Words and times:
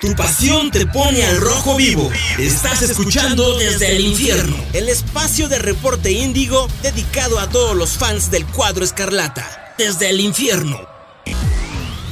Tu 0.00 0.14
pasión 0.14 0.70
te 0.70 0.86
pone 0.86 1.22
al 1.24 1.38
rojo 1.42 1.76
vivo. 1.76 2.10
Estás 2.38 2.80
escuchando 2.80 3.58
desde 3.58 3.96
el 3.96 4.00
infierno. 4.00 4.56
El 4.72 4.88
espacio 4.88 5.46
de 5.50 5.58
reporte 5.58 6.10
índigo 6.10 6.68
dedicado 6.82 7.38
a 7.38 7.50
todos 7.50 7.76
los 7.76 7.98
fans 7.98 8.30
del 8.30 8.46
cuadro 8.46 8.82
escarlata. 8.82 9.74
Desde 9.76 10.08
el 10.08 10.20
infierno. 10.20 10.78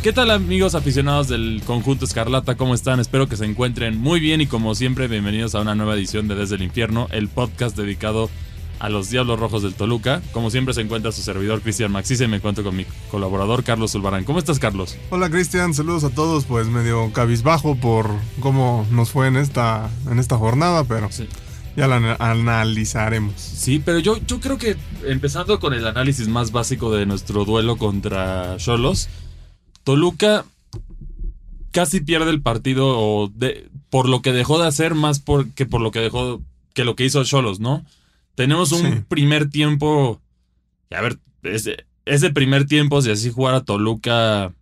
¿Qué 0.02 0.12
tal 0.12 0.30
amigos 0.30 0.74
aficionados 0.74 1.28
del 1.28 1.62
conjunto 1.64 2.04
Escarlata? 2.04 2.56
¿Cómo 2.56 2.74
están? 2.74 3.00
Espero 3.00 3.26
que 3.26 3.36
se 3.36 3.46
encuentren 3.46 3.98
muy 3.98 4.20
bien 4.20 4.40
y 4.40 4.46
como 4.46 4.74
siempre 4.74 5.08
bienvenidos 5.08 5.54
a 5.54 5.60
una 5.60 5.74
nueva 5.74 5.94
edición 5.94 6.28
de 6.28 6.34
Desde 6.34 6.56
el 6.56 6.62
Infierno, 6.62 7.08
el 7.10 7.28
podcast 7.28 7.76
dedicado 7.76 8.24
a 8.24 8.47
los 8.88 9.10
Diablos 9.10 9.38
Rojos 9.40 9.62
del 9.62 9.74
Toluca. 9.74 10.22
Como 10.32 10.50
siempre 10.50 10.74
se 10.74 10.80
encuentra 10.80 11.12
su 11.12 11.22
servidor 11.22 11.60
Cristian 11.60 11.90
Maxis 11.90 12.20
y 12.20 12.28
me 12.28 12.36
encuentro 12.36 12.62
con 12.62 12.76
mi 12.76 12.86
colaborador 13.10 13.64
Carlos 13.64 13.92
Zulbarán. 13.92 14.24
¿Cómo 14.24 14.38
estás 14.38 14.58
Carlos? 14.58 14.96
Hola 15.10 15.28
Cristian, 15.30 15.74
saludos 15.74 16.04
a 16.04 16.10
todos, 16.10 16.44
pues 16.44 16.68
medio 16.68 17.12
cabizbajo 17.12 17.74
por 17.76 18.10
cómo 18.40 18.86
nos 18.90 19.10
fue 19.10 19.26
en 19.26 19.36
esta, 19.36 19.90
en 20.10 20.18
esta 20.18 20.38
jornada, 20.38 20.84
pero 20.84 21.08
ya 21.76 21.86
la 21.86 22.16
analizaremos. 22.18 23.34
Sí, 23.40 23.82
pero 23.84 23.98
yo, 23.98 24.18
yo 24.26 24.40
creo 24.40 24.58
que 24.58 24.76
empezando 25.04 25.58
con 25.60 25.74
el 25.74 25.86
análisis 25.86 26.28
más 26.28 26.52
básico 26.52 26.92
de 26.94 27.06
nuestro 27.06 27.44
duelo 27.44 27.76
contra 27.76 28.56
Cholos, 28.58 29.08
Toluca 29.84 30.44
casi 31.70 32.00
pierde 32.00 32.30
el 32.30 32.42
partido 32.42 33.30
de, 33.34 33.70
por 33.90 34.08
lo 34.08 34.22
que 34.22 34.32
dejó 34.32 34.60
de 34.60 34.66
hacer 34.66 34.94
más 34.94 35.20
por, 35.20 35.50
que 35.50 35.66
por 35.66 35.80
lo 35.80 35.90
que 35.90 36.00
dejó 36.00 36.40
que 36.74 36.84
lo 36.84 36.96
que 36.96 37.04
hizo 37.04 37.24
Cholos, 37.24 37.60
¿no? 37.60 37.84
Tenemos 38.38 38.70
un 38.70 39.02
primer 39.08 39.50
tiempo. 39.50 40.22
A 40.92 41.00
ver, 41.00 41.18
ese, 41.42 42.30
primer 42.30 42.66
tiempo, 42.66 43.02
si 43.02 43.10
así 43.10 43.32
jugara 43.32 43.64
Toluca, 43.64 44.54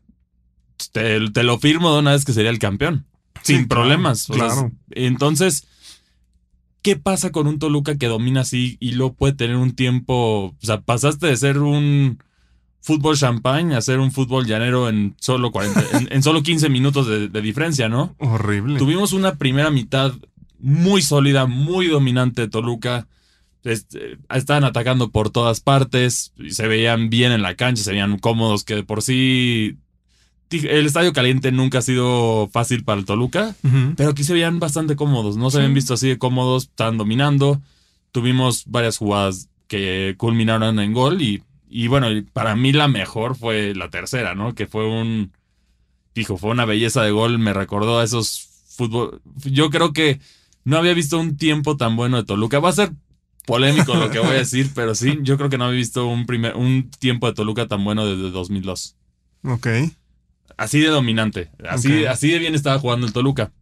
te, 0.93 1.21
lo 1.21 1.59
firmo 1.59 1.93
de 1.93 1.99
una 1.99 2.13
vez 2.13 2.25
que 2.25 2.33
sería 2.33 2.49
el 2.49 2.59
campeón. 2.59 3.05
sin 3.43 3.69
problemas. 3.69 4.29
claro. 4.29 4.73
entonces, 4.93 5.67
¿qué 6.81 6.97
pasa 6.97 7.33
con 7.33 7.47
un 7.47 7.59
Toluca 7.59 7.99
que 7.99 8.07
domina 8.07 8.41
así 8.41 8.79
y 8.81 8.93
luego 8.93 9.13
puede 9.13 9.35
tener 9.35 9.57
un 9.57 9.73
tiempo? 9.73 10.47
O 10.47 10.57
sea, 10.63 10.81
pasaste 10.81 11.27
de 11.27 11.37
ser 11.37 11.59
un 11.59 12.19
fútbol 12.81 13.19
champagne 13.19 13.77
a 13.77 13.83
ser 13.83 13.99
un 14.01 14.11
fútbol 14.11 14.47
llanero 14.47 14.89
en 14.89 15.15
solo 15.21 15.53
40, 15.53 15.85
en, 16.09 16.23
solo 16.23 16.43
15 16.43 16.71
minutos 16.71 17.07
de, 17.07 17.29
de 17.29 17.43
diferencia, 17.43 17.91
¿no? 17.91 18.17
Horrible. 18.21 18.79
Tuvimos 18.79 19.13
una 19.13 19.35
primera 19.35 19.71
mitad 19.71 20.15
muy 20.61 21.03
sólida, 21.03 21.45
muy 21.45 21.89
dominante 21.89 22.41
de 22.41 22.49
Toluca 22.49 23.07
estaban 23.67 24.65
atacando 24.65 25.11
por 25.11 25.31
todas 25.31 25.61
partes, 25.61 26.33
se 26.49 26.67
veían 26.69 27.11
bien 27.11 27.33
en 27.33 27.43
la 27.43 27.55
cancha, 27.55 27.83
se 27.83 27.91
veían 27.91 28.19
cómodos, 28.19 28.65
que 28.65 28.77
de 28.77 28.83
por 28.85 29.03
sí 29.03 29.79
el 30.51 30.87
estadio 30.87 31.13
caliente 31.13 31.51
nunca 31.51 31.79
ha 31.79 31.83
sido 31.83 32.49
fácil 32.53 32.85
para 32.85 33.01
el 33.01 33.07
Toluca, 33.07 33.57
pero 33.97 34.11
aquí 34.11 34.23
se 34.23 34.33
veían 34.33 34.61
bastante 34.61 34.95
cómodos, 34.95 35.37
no 35.37 35.51
se 35.51 35.59
habían 35.59 35.75
visto 35.75 35.95
así 35.95 36.09
de 36.09 36.19
cómodos, 36.19 36.65
estaban 36.65 36.99
dominando, 36.99 37.61
tuvimos 38.13 38.65
varias 38.67 38.99
jugadas 38.99 39.49
que 39.67 40.15
culminaron 40.17 40.79
en 40.79 40.93
gol 40.93 41.21
y, 41.21 41.43
y 41.69 41.89
bueno, 41.89 42.07
para 42.33 42.55
mí 42.55 42.73
la 42.73 42.87
mejor 42.87 43.37
fue 43.37 43.75
la 43.75 43.91
tercera, 43.91 44.37
¿no? 44.37 44.55
Que 44.55 44.67
fue 44.67 44.87
un, 44.87 45.33
dijo, 46.15 46.37
fue 46.37 46.51
una 46.51 46.65
belleza 46.65 47.03
de 47.03 47.11
gol, 47.11 47.39
me 47.39 47.53
recordó 47.53 47.99
a 47.99 48.05
esos 48.05 48.49
fútbol, 48.69 49.21
yo 49.45 49.71
creo 49.71 49.93
que 49.93 50.21
no 50.65 50.77
había 50.77 50.95
visto 50.95 51.19
un 51.19 51.37
tiempo 51.37 51.77
tan 51.77 51.97
bueno 51.97 52.19
de 52.19 52.25
Toluca, 52.25 52.61
va 52.61 52.69
a 52.69 52.73
ser 52.73 52.93
polémico 53.47 53.95
lo 53.95 54.11
que 54.11 54.19
voy 54.19 54.31
a 54.31 54.41
decir, 54.41 54.71
pero 54.75 54.95
sí, 54.95 55.19
yo 55.23 55.39
creo 55.39 55.49
que 55.49 55.57
no 55.57 55.65
había 55.65 55.79
visto 55.79 56.07
un, 56.07 56.27
primer, 56.27 56.55
un 56.57 56.91
tiempo 56.91 57.27
de 57.27 57.33
Toluca 57.33 57.67
tan 57.67 57.83
bueno 57.83 58.05
desde 58.05 58.31
2002. 58.31 58.97
Ok. 59.45 59.69
Así 60.59 60.81
de 60.81 60.89
dominante, 60.89 61.51
así, 61.69 62.05
así 62.05 62.31
de 62.31 62.39
bien 62.39 62.55
estaba 62.55 62.79
jugando 62.79 63.07
el 63.07 63.13
Toluca. 63.13 63.53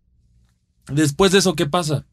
Después 0.88 1.32
de 1.32 1.38
eso, 1.38 1.55
¿qué 1.55 1.66
pasa? 1.66 2.06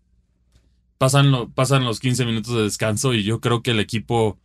Pasan, 0.98 1.52
pasan 1.54 1.86
los 1.86 2.00
15 2.00 2.26
minutos 2.26 2.56
de 2.56 2.64
descanso 2.64 3.14
y 3.14 3.24
yo 3.24 3.40
creo 3.40 3.64
que 3.64 3.72
el 3.72 3.80
equipo 3.80 4.38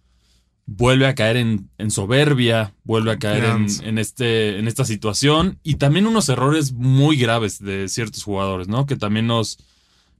vuelve 0.66 1.06
a 1.06 1.14
caer 1.14 1.36
en, 1.36 1.90
soberbia, 1.90 2.74
vuelve 2.84 3.12
a 3.12 3.18
caer 3.18 3.44
en, 3.44 3.98
este, 3.98 4.58
en 4.58 4.66
esta 4.66 4.84
situación 4.84 5.58
y 5.62 5.76
también 5.76 6.06
unos 6.06 6.28
errores 6.28 6.72
muy 6.72 7.16
graves 7.16 7.60
de 7.60 7.88
ciertos 7.88 8.24
jugadores, 8.24 8.68
¿no? 8.68 8.86
Que 8.86 8.96
también 8.96 9.26
nos, 9.26 9.58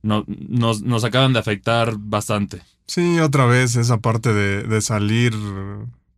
nos, 0.06 0.83
nos 0.83 1.05
acaban 1.05 1.33
de 1.33 1.39
afectar 1.39 1.94
bastante. 1.99 2.62
Sí, 2.87 3.19
otra 3.19 3.47
vez 3.47 3.77
esa 3.77 3.99
parte 3.99 4.33
de, 4.33 4.81
salir 4.81 5.34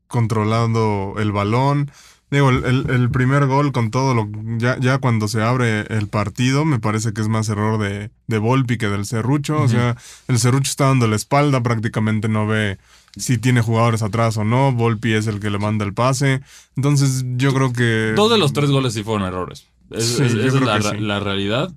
controlando 0.06 1.14
el 1.18 1.32
balón. 1.32 1.90
Digo, 2.30 2.50
el, 2.50 3.10
primer 3.10 3.46
gol 3.46 3.72
con 3.72 3.90
todo 3.90 4.14
lo. 4.14 4.28
Ya, 4.58 4.78
ya 4.78 4.98
cuando 4.98 5.28
se 5.28 5.42
abre 5.42 5.86
el 5.88 6.08
partido, 6.08 6.66
me 6.66 6.78
parece 6.78 7.14
que 7.14 7.22
es 7.22 7.28
más 7.28 7.48
error 7.48 7.80
de, 7.80 8.10
de 8.26 8.38
Volpi 8.38 8.76
que 8.76 8.88
del 8.88 9.06
Cerrucho. 9.06 9.62
O 9.62 9.68
sea, 9.68 9.96
el 10.28 10.38
Cerrucho 10.38 10.70
está 10.70 10.88
dando 10.88 11.06
la 11.06 11.16
espalda, 11.16 11.62
prácticamente 11.62 12.28
no 12.28 12.46
ve 12.46 12.76
si 13.16 13.38
tiene 13.38 13.62
jugadores 13.62 14.02
atrás 14.02 14.36
o 14.36 14.44
no. 14.44 14.72
Volpi 14.72 15.14
es 15.14 15.26
el 15.26 15.40
que 15.40 15.48
le 15.48 15.58
manda 15.58 15.86
el 15.86 15.94
pase. 15.94 16.42
Entonces, 16.76 17.24
yo 17.36 17.54
creo 17.54 17.72
que. 17.72 18.12
Todos 18.14 18.32
de 18.32 18.38
los 18.38 18.52
tres 18.52 18.70
goles 18.70 18.92
sí 18.92 19.02
fueron 19.02 19.26
errores. 19.26 19.66
esa 19.90 20.26
es 20.26 20.34
la, 20.34 20.78
la 20.78 21.20
realidad. 21.20 21.72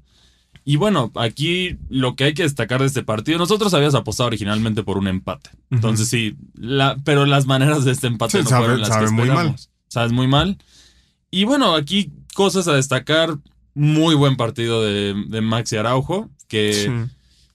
Y 0.63 0.75
bueno, 0.75 1.11
aquí 1.16 1.77
lo 1.89 2.16
que 2.16 2.25
hay 2.25 2.33
que 2.33 2.44
destacar 2.44 2.81
de 2.81 2.88
este 2.88 3.03
partido, 3.03 3.39
nosotros 3.39 3.73
habíamos 3.73 3.95
apostado 3.95 4.27
originalmente 4.27 4.83
por 4.83 4.97
un 4.97 5.07
empate. 5.07 5.49
Entonces 5.72 6.07
sí, 6.07 6.35
la, 6.53 6.97
pero 7.03 7.25
las 7.25 7.47
maneras 7.47 7.83
de 7.83 7.91
este 7.91 8.07
empate 8.07 8.44
no 8.44 8.49
fueron 8.49 8.81
las 8.81 8.89
que. 8.89 9.07
Muy 9.11 9.29
mal. 9.29 9.55
Sabes 9.88 10.11
muy 10.11 10.27
mal. 10.27 10.57
Y 11.31 11.45
bueno, 11.45 11.75
aquí 11.75 12.11
cosas 12.33 12.67
a 12.67 12.73
destacar. 12.73 13.38
Muy 13.73 14.16
buen 14.16 14.35
partido 14.35 14.83
de, 14.83 15.16
de 15.29 15.39
Maxi 15.39 15.77
Araujo, 15.77 16.29
que 16.50 17.07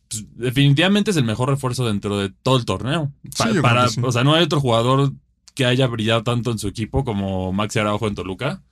pues, 0.08 0.24
definitivamente 0.34 1.10
es 1.10 1.18
el 1.18 1.24
mejor 1.24 1.50
refuerzo 1.50 1.86
dentro 1.86 2.18
de 2.18 2.32
todo 2.42 2.56
el 2.56 2.64
torneo. 2.64 3.12
para, 3.60 3.86
O 4.02 4.12
sea, 4.12 4.24
no 4.24 4.34
hay 4.34 4.44
otro 4.44 4.60
jugador 4.60 5.12
que 5.54 5.66
haya 5.66 5.86
brillado 5.86 6.22
tanto 6.22 6.50
en 6.50 6.58
su 6.58 6.68
equipo 6.68 7.04
como 7.04 7.52
Maxi 7.52 7.78
Araujo 7.78 8.08
en 8.08 8.14
Toluca. 8.14 8.62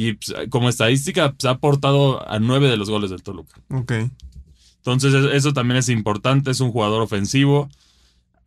Y 0.00 0.12
pues, 0.12 0.32
como 0.48 0.68
estadística, 0.68 1.26
se 1.26 1.32
pues, 1.32 1.44
ha 1.46 1.50
aportado 1.50 2.24
a 2.30 2.38
nueve 2.38 2.68
de 2.68 2.76
los 2.76 2.88
goles 2.88 3.10
del 3.10 3.24
Toluca. 3.24 3.60
Ok. 3.68 3.94
Entonces, 4.76 5.12
eso 5.32 5.52
también 5.52 5.78
es 5.78 5.88
importante. 5.88 6.52
Es 6.52 6.60
un 6.60 6.70
jugador 6.70 7.02
ofensivo. 7.02 7.68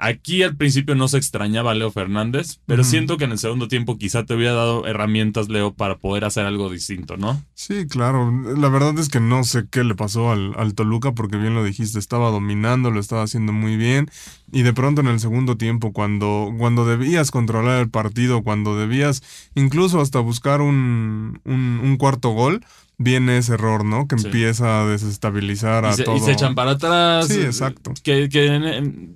Aquí 0.03 0.41
al 0.41 0.55
principio 0.55 0.95
no 0.95 1.07
se 1.07 1.17
extrañaba 1.17 1.69
a 1.69 1.75
Leo 1.75 1.91
Fernández, 1.91 2.59
pero 2.65 2.83
siento 2.83 3.17
que 3.17 3.25
en 3.25 3.33
el 3.33 3.37
segundo 3.37 3.67
tiempo 3.67 3.99
quizá 3.99 4.25
te 4.25 4.33
hubiera 4.33 4.53
dado 4.53 4.87
herramientas, 4.87 5.47
Leo, 5.47 5.75
para 5.75 5.99
poder 5.99 6.25
hacer 6.25 6.47
algo 6.47 6.71
distinto, 6.71 7.17
¿no? 7.17 7.39
Sí, 7.53 7.85
claro. 7.85 8.31
La 8.57 8.69
verdad 8.69 8.97
es 8.97 9.09
que 9.09 9.19
no 9.19 9.43
sé 9.43 9.67
qué 9.69 9.83
le 9.83 9.93
pasó 9.93 10.31
al, 10.31 10.55
al, 10.57 10.73
Toluca, 10.73 11.11
porque 11.11 11.37
bien 11.37 11.53
lo 11.53 11.63
dijiste, 11.63 11.99
estaba 11.99 12.31
dominando, 12.31 12.89
lo 12.89 12.99
estaba 12.99 13.21
haciendo 13.21 13.53
muy 13.53 13.77
bien. 13.77 14.09
Y 14.51 14.63
de 14.63 14.73
pronto 14.73 15.01
en 15.01 15.07
el 15.07 15.19
segundo 15.19 15.55
tiempo, 15.55 15.93
cuando, 15.93 16.51
cuando 16.57 16.83
debías 16.83 17.29
controlar 17.29 17.79
el 17.79 17.91
partido, 17.91 18.41
cuando 18.41 18.75
debías 18.75 19.21
incluso 19.53 20.01
hasta 20.01 20.19
buscar 20.19 20.61
un, 20.61 21.41
un, 21.45 21.79
un 21.83 21.97
cuarto 21.97 22.29
gol, 22.29 22.65
viene 23.03 23.37
ese 23.37 23.53
error, 23.53 23.83
¿no? 23.85 24.07
Que 24.07 24.15
empieza 24.15 24.81
a 24.81 24.87
desestabilizar 24.87 25.85
a 25.85 25.95
todo. 25.95 26.15
Y 26.15 26.19
se 26.19 26.31
echan 26.31 26.55
para 26.55 26.71
atrás. 26.71 27.27
Sí, 27.27 27.41
exacto. 27.41 27.93
Que, 28.03 28.27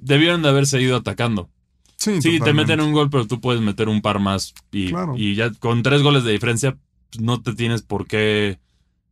debieron 0.02 0.42
de 0.42 0.50
haberse 0.50 0.82
ido 0.82 0.98
atacando. 0.98 1.50
Sí, 1.98 2.22
sí 2.22 2.40
te 2.40 2.54
meten 2.54 2.82
un 2.82 2.92
gol, 2.92 3.10
pero 3.10 3.26
tú 3.26 3.40
puedes 3.40 3.62
meter 3.62 3.88
un 3.88 4.02
par 4.02 4.20
más. 4.20 4.54
Y, 4.72 4.92
y 5.16 5.36
ya 5.36 5.52
con 5.52 5.82
tres 5.82 6.02
goles 6.02 6.24
de 6.24 6.32
diferencia, 6.32 6.78
pues, 7.10 7.24
no 7.24 7.42
te 7.42 7.54
tienes 7.54 7.82
por 7.82 8.06
qué 8.06 8.60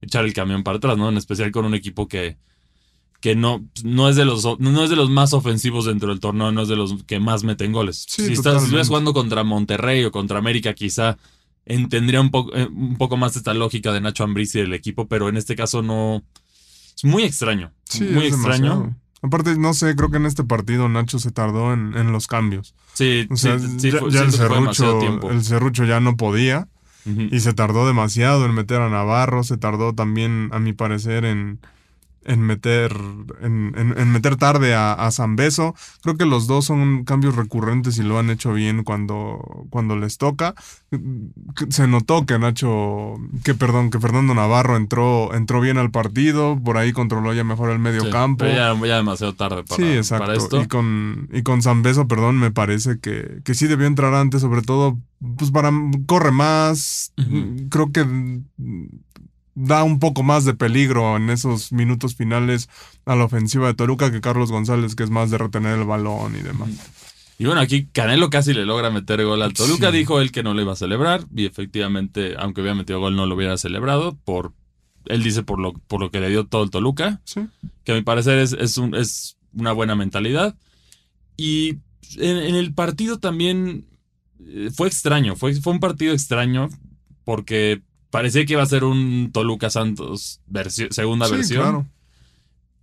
echar 0.02 0.26
el 0.26 0.34
camión 0.34 0.64
para 0.64 0.78
atrás, 0.78 0.98
¿no? 0.98 1.10
En 1.10 1.18
especial 1.18 1.52
con 1.52 1.66
un 1.66 1.74
equipo 1.74 2.08
que, 2.08 2.38
que 3.22 3.36
no, 3.36 3.66
no, 3.84 4.10
es 4.10 4.16
de 4.16 4.26
los, 4.26 4.44
no 4.60 4.84
es 4.84 4.90
de 4.90 4.96
los 4.96 5.10
más 5.10 5.34
ofensivos 5.34 5.86
dentro 5.86 6.10
del 6.10 6.20
torneo, 6.20 6.52
no 6.52 6.64
es 6.64 6.68
de 6.68 6.76
los 6.76 7.04
que 7.06 7.20
más 7.20 7.44
meten 7.44 7.72
goles. 7.72 8.06
si, 8.08 8.34
estás, 8.34 8.64
si 8.64 8.70
estás 8.70 8.90
jugando 8.90 9.14
contra 9.14 9.44
Monterrey 9.44 10.04
o 10.04 10.12
contra 10.12 10.40
América, 10.40 10.74
quizá 10.74 11.18
tendría 11.90 12.22
un, 12.22 12.32
poco 12.32 12.56
eh, 12.56 12.68
un 12.68 12.98
poco 12.98 13.18
más 13.18 13.36
esta 13.36 13.54
lógica 13.54 13.92
de 13.92 14.02
Nacho 14.02 14.24
Ambriz 14.24 14.54
y 14.56 14.60
del 14.60 14.74
equipo, 14.74 15.08
pero 15.08 15.30
en 15.30 15.38
este 15.38 15.56
caso 15.56 15.82
no. 15.82 16.24
Es 16.96 17.04
muy 17.04 17.24
extraño. 17.24 17.72
Sí, 17.86 18.04
muy 18.04 18.28
extraño. 18.28 18.96
Aparte, 19.22 19.58
no 19.58 19.74
sé, 19.74 19.96
creo 19.96 20.12
que 20.12 20.18
en 20.18 20.26
este 20.26 20.44
partido 20.44 20.90
Nacho 20.90 21.18
se 21.18 21.32
tardó 21.32 21.74
en, 21.74 22.12
los 22.12 22.28
cambios. 22.28 22.76
Sí, 22.94 23.28
sí, 23.36 23.48
ya, 23.48 23.54
el, 24.24 24.32
serrucho, 24.32 25.30
el 25.30 25.44
Cerrucho 25.44 25.86
ya 25.86 26.00
no 26.00 26.18
podía. 26.18 26.68
Y 27.06 27.42
se 27.42 27.54
tardó 27.54 27.86
demasiado 27.86 28.46
en 28.46 28.54
meter 28.54 28.80
a 28.80 28.90
Navarro, 28.90 29.44
se 29.44 29.58
tardó 29.58 29.94
también, 29.94 30.50
a 30.54 30.60
mi 30.60 30.72
parecer, 30.72 31.26
en, 31.26 31.60
en 32.26 32.42
meter, 32.42 32.96
en, 33.42 33.74
en, 33.76 34.12
meter 34.12 34.36
tarde 34.36 34.74
a, 34.74 34.94
a 34.94 35.12
Zambeso. 35.12 35.76
Creo 36.02 36.18
que 36.18 36.26
los 36.26 36.48
dos 36.48 36.66
son 36.66 37.04
cambios 37.04 37.36
recurrentes 37.36 37.98
y 37.98 38.04
lo 38.04 38.20
han 38.20 38.30
hecho 38.30 38.54
bien 38.54 38.84
cuando, 38.84 39.66
cuando 39.70 39.96
les 39.96 40.18
toca. 40.18 40.56
Se 41.70 41.88
notó 41.88 42.26
que 42.26 42.40
Nacho, 42.40 43.16
que 43.44 43.54
perdón, 43.54 43.90
que 43.90 44.00
Fernando 44.00 44.34
Navarro 44.34 44.78
entró, 44.78 45.34
entró 45.34 45.62
bien 45.62 45.78
al 45.78 45.92
partido, 45.92 46.60
por 46.64 46.78
ahí 46.78 46.94
controló 46.94 47.34
ya 47.34 47.44
mejor 47.44 47.70
el 47.70 47.80
medio 47.80 48.10
campo. 48.10 48.46
Ya, 48.46 48.74
ya, 48.74 48.98
demasiado 48.98 49.34
tarde 49.34 49.64
para, 49.64 49.76
sí, 49.76 49.92
exacto. 49.92 50.62
Y 50.62 50.68
con, 50.68 51.30
y 51.32 51.44
con 51.44 51.62
Zambeso, 51.62 52.08
perdón, 52.08 52.38
me 52.38 52.52
parece 52.52 53.00
que, 53.00 53.42
que 53.44 53.54
sí 53.54 53.68
debió 53.68 53.88
entrar 53.88 54.14
antes, 54.14 54.42
sobre 54.42 54.62
todo, 54.62 55.00
pues 55.38 55.52
para 55.52 55.72
corre 56.06 56.32
más. 56.32 57.14
Creo 57.70 57.92
que 57.92 58.06
da 59.56 59.84
un 59.84 60.00
poco 60.00 60.24
más 60.24 60.46
de 60.46 60.54
peligro 60.54 61.18
en 61.18 61.30
esos 61.30 61.72
minutos 61.72 62.16
finales 62.16 62.70
a 63.06 63.16
la 63.16 63.26
ofensiva 63.26 63.68
de 63.68 63.74
Toluca 63.74 64.12
que 64.12 64.22
Carlos 64.22 64.52
González, 64.52 64.96
que 64.96 65.04
es 65.04 65.10
más 65.10 65.32
de 65.32 65.38
retener 65.38 65.80
el 65.80 65.86
balón 65.86 66.36
y 66.36 66.42
demás. 66.42 66.70
Y 67.38 67.46
bueno, 67.46 67.62
aquí 67.62 67.88
Canelo 67.88 68.30
casi 68.30 68.54
le 68.54 68.66
logra 68.66 68.90
meter 68.90 69.24
gol 69.26 69.42
al 69.42 69.54
Toluca. 69.54 69.92
Dijo 69.92 70.22
él 70.22 70.32
que 70.32 70.44
no 70.44 70.54
lo 70.54 70.62
iba 70.62 70.74
a 70.74 70.78
celebrar. 70.78 71.26
Y 71.36 71.46
efectivamente, 71.46 72.36
aunque 72.38 72.62
hubiera 72.62 72.76
metido 72.76 73.00
gol, 73.00 73.16
no 73.16 73.26
lo 73.26 73.36
hubiera 73.36 73.58
celebrado. 73.58 74.18
Por, 74.24 74.54
él 75.06 75.24
dice 75.24 75.44
por 75.44 75.60
lo, 75.60 75.74
por 75.74 76.00
lo 76.00 76.12
que 76.12 76.20
le 76.20 76.30
dio 76.30 76.46
todo 76.46 76.64
el 76.64 76.70
Toluca. 76.70 77.22
Que 77.84 77.92
a 77.92 77.96
mi 77.96 78.02
parecer 78.02 78.38
es, 78.38 78.54
es, 78.54 78.78
un, 78.78 78.96
es 78.96 79.36
una 79.54 79.72
buena 79.72 79.96
mentalidad. 79.96 80.56
Y 81.36 81.80
en, 82.18 82.56
el 82.56 82.74
partido 82.74 83.20
también 83.20 83.88
eh, 84.40 84.70
fue 84.74 84.88
extraño. 84.88 85.36
Fue, 85.36 85.54
fue 85.56 85.74
un 85.74 85.80
partido 85.80 86.14
extraño 86.14 86.70
porque 87.26 87.82
parecía 88.14 88.46
que 88.46 88.54
iba 88.54 88.62
a 88.62 88.68
ser 88.68 88.84
un 88.84 89.32
Toluca 89.34 89.72
Santos 89.72 90.40
segunda 90.92 91.28
versión. 91.28 91.62
Claro. 91.64 91.88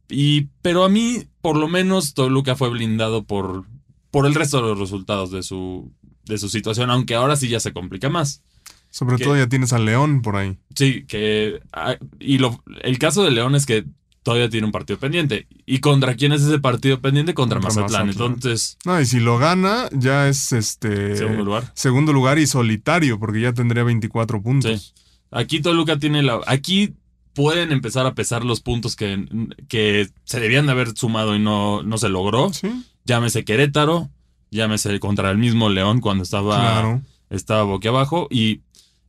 Y, 0.08 0.48
pero 0.60 0.82
a 0.82 0.88
mí, 0.88 1.28
por 1.40 1.56
lo 1.56 1.68
menos, 1.68 2.14
Toluca 2.14 2.56
fue 2.56 2.68
blindado 2.68 3.22
por, 3.22 3.64
por 4.10 4.26
el 4.26 4.34
resto 4.34 4.56
de 4.56 4.64
los 4.64 4.80
resultados 4.80 5.30
de 5.30 5.44
su, 5.44 5.92
de 6.24 6.36
su 6.36 6.48
situación, 6.48 6.90
aunque 6.90 7.14
ahora 7.14 7.36
sí 7.36 7.46
ya 7.48 7.60
se 7.60 7.72
complica 7.72 8.08
más. 8.08 8.42
Sobre 8.90 9.18
todo 9.18 9.36
ya 9.36 9.48
tienes 9.48 9.72
al 9.72 9.84
León 9.84 10.20
por 10.20 10.34
ahí. 10.34 10.58
Sí, 10.74 11.04
que. 11.06 11.60
Ah, 11.72 11.96
y 12.18 12.38
lo, 12.38 12.60
el 12.82 12.98
caso 12.98 13.22
de 13.22 13.30
León 13.30 13.54
es 13.54 13.66
que 13.66 13.84
todavía 14.24 14.50
tiene 14.50 14.66
un 14.66 14.72
partido 14.72 14.98
pendiente. 14.98 15.46
¿Y 15.64 15.78
contra 15.78 16.16
quién 16.16 16.32
es 16.32 16.42
ese 16.42 16.58
partido 16.58 17.00
pendiente? 17.00 17.34
Contra, 17.34 17.60
Mazatlán. 17.60 18.08
Entonces. 18.08 18.78
No, 18.84 19.00
y 19.00 19.06
si 19.06 19.20
lo 19.20 19.38
gana, 19.38 19.88
ya 19.92 20.26
es 20.26 20.50
este. 20.50 21.14
Segundo 21.14 21.44
lugar. 21.44 21.70
Segundo 21.74 22.12
lugar 22.12 22.40
y 22.40 22.48
solitario, 22.48 23.20
porque 23.20 23.42
ya 23.42 23.52
tendría 23.52 23.84
24 23.84 24.42
puntos. 24.42 24.92
Sí. 24.96 25.00
Aquí 25.30 25.60
Toluca 25.60 25.98
tiene 25.98 26.22
la. 26.22 26.40
Aquí 26.46 26.94
pueden 27.34 27.72
empezar 27.72 28.06
a 28.06 28.14
pesar 28.14 28.44
los 28.44 28.60
puntos 28.60 28.96
que, 28.96 29.26
que 29.68 30.10
se 30.24 30.40
debían 30.40 30.66
de 30.66 30.72
haber 30.72 30.96
sumado 30.96 31.36
y 31.36 31.38
no, 31.38 31.82
no 31.82 31.98
se 31.98 32.08
logró. 32.08 32.52
¿Sí? 32.52 32.68
Llámese 33.04 33.44
Querétaro, 33.44 34.10
llámese 34.50 34.98
contra 35.00 35.30
el 35.30 35.38
mismo 35.38 35.68
León 35.68 36.00
cuando 36.00 36.24
estaba, 36.24 37.00
estaba 37.30 37.62
boquiabajo. 37.62 38.28
Y, 38.30 38.60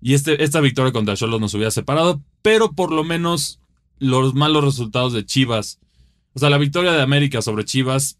y 0.01 0.13
este, 0.13 0.43
esta 0.43 0.61
victoria 0.61 0.91
contra 0.91 1.15
Cholos 1.15 1.41
nos 1.41 1.53
hubiera 1.53 1.71
separado, 1.71 2.21
pero 2.41 2.71
por 2.71 2.91
lo 2.91 3.03
menos 3.03 3.59
los 3.99 4.33
malos 4.33 4.63
resultados 4.63 5.13
de 5.13 5.25
Chivas. 5.25 5.79
O 6.33 6.39
sea, 6.39 6.49
la 6.49 6.57
victoria 6.57 6.91
de 6.91 7.01
América 7.01 7.41
sobre 7.41 7.65
Chivas 7.65 8.17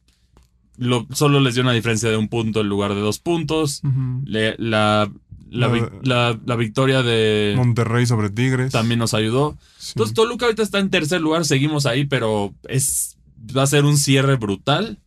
lo, 0.77 1.07
solo 1.13 1.39
les 1.39 1.53
dio 1.53 1.63
una 1.63 1.73
diferencia 1.73 2.09
de 2.09 2.17
un 2.17 2.27
punto 2.27 2.61
en 2.61 2.69
lugar 2.69 2.93
de 2.93 3.01
dos 3.01 3.19
puntos. 3.19 3.81
la, 4.25 5.11
la, 5.51 6.55
victoria 6.55 7.03
de 7.03 7.53
Monterrey 7.57 8.05
sobre 8.05 8.29
Tigres 8.29 8.71
también 8.71 8.99
nos 8.99 9.13
ayudó. 9.13 9.57
Entonces, 9.89 10.15
Toluca 10.15 10.45
ahorita 10.45 10.63
está 10.63 10.79
en 10.79 10.89
tercer 10.89 11.21
lugar, 11.21 11.45
seguimos 11.45 11.85
ahí, 11.85 12.05
pero 12.05 12.53
es, 12.67 13.17
va 13.55 13.63
a 13.63 13.67
ser 13.67 13.85
un 13.85 13.97
cierre 13.97 14.35
brutal. 14.37 14.99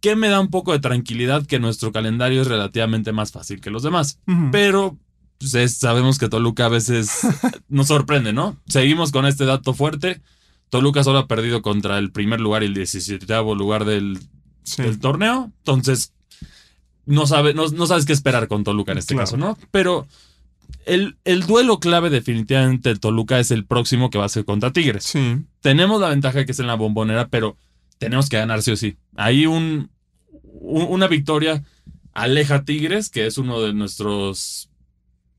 Que 0.00 0.14
me 0.14 0.28
da 0.28 0.38
un 0.38 0.50
poco 0.50 0.72
de 0.72 0.78
tranquilidad 0.78 1.44
que 1.46 1.58
nuestro 1.58 1.90
calendario 1.90 2.42
es 2.42 2.46
relativamente 2.46 3.10
más 3.12 3.32
fácil 3.32 3.60
que 3.60 3.70
los 3.70 3.82
demás. 3.82 4.20
Pero 4.52 4.96
pues, 5.38 5.76
sabemos 5.76 6.18
que 6.18 6.28
Toluca 6.28 6.66
a 6.66 6.68
veces 6.68 7.20
nos 7.68 7.88
sorprende, 7.88 8.32
¿no? 8.32 8.56
Seguimos 8.68 9.10
con 9.10 9.26
este 9.26 9.44
dato 9.44 9.74
fuerte. 9.74 10.20
Toluca 10.68 11.02
solo 11.02 11.18
ha 11.18 11.26
perdido 11.26 11.62
contra 11.62 11.98
el 11.98 12.12
primer 12.12 12.40
lugar 12.40 12.62
y 12.62 12.66
el 12.66 12.74
17 12.74 13.26
lugar 13.56 13.84
del, 13.86 14.20
del 14.76 15.00
torneo. 15.00 15.50
Entonces, 15.58 16.12
no, 17.08 17.26
sabe, 17.26 17.54
no, 17.54 17.86
sabes 17.86 18.04
qué 18.04 18.12
esperar 18.12 18.48
con 18.48 18.64
Toluca 18.64 18.92
en 18.92 18.98
este 18.98 19.16
caso, 19.16 19.36
¿no? 19.36 19.56
Pero 19.70 20.06
el, 20.84 21.16
el, 21.24 21.46
duelo 21.46 21.80
clave 21.80 22.10
definitivamente 22.10 22.90
el 22.90 23.00
Toluca 23.00 23.40
es 23.40 23.50
el 23.50 23.64
próximo 23.64 24.10
que 24.10 24.18
va 24.18 24.26
a 24.26 24.28
ser 24.28 24.44
contra 24.44 24.72
Tigres. 24.72 25.04
Sí. 25.04 25.38
Tenemos 25.60 26.00
la 26.00 26.10
ventaja 26.10 26.44
que 26.44 26.52
es 26.52 26.60
en 26.60 26.66
la 26.66 26.74
bombonera, 26.74 27.28
pero 27.28 27.56
tenemos 27.96 28.28
que 28.28 28.36
ganar 28.36 28.62
sí 28.62 28.72
o 28.72 28.76
sí. 28.76 28.96
Hay 29.16 29.46
un, 29.46 29.90
una 30.42 31.08
victoria 31.08 31.64
aleja 32.12 32.56
a 32.56 32.64
Tigres, 32.64 33.08
que 33.08 33.26
es 33.26 33.38
uno 33.38 33.60
de 33.62 33.72
nuestros... 33.72 34.68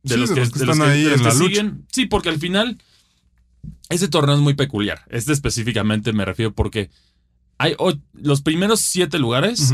De 0.01 0.17
los 0.17 0.31
que, 0.31 0.41
están 0.41 0.81
ahí 0.81 1.05
en 1.05 1.23
la 1.23 1.31
siguen. 1.31 1.85
Sí, 1.91 2.05
porque 2.05 2.29
al 2.29 2.39
final 2.39 2.77
ese 3.89 4.07
torneo 4.07 4.35
es 4.35 4.41
muy 4.41 4.53
peculiar. 4.55 5.01
Este 5.09 5.33
específicamente 5.33 6.13
me 6.13 6.25
refiero 6.25 6.53
porque 6.53 6.89
hay 7.57 7.75
los 8.13 8.41
primeros 8.41 8.79
siete 8.79 9.19
lugares 9.19 9.73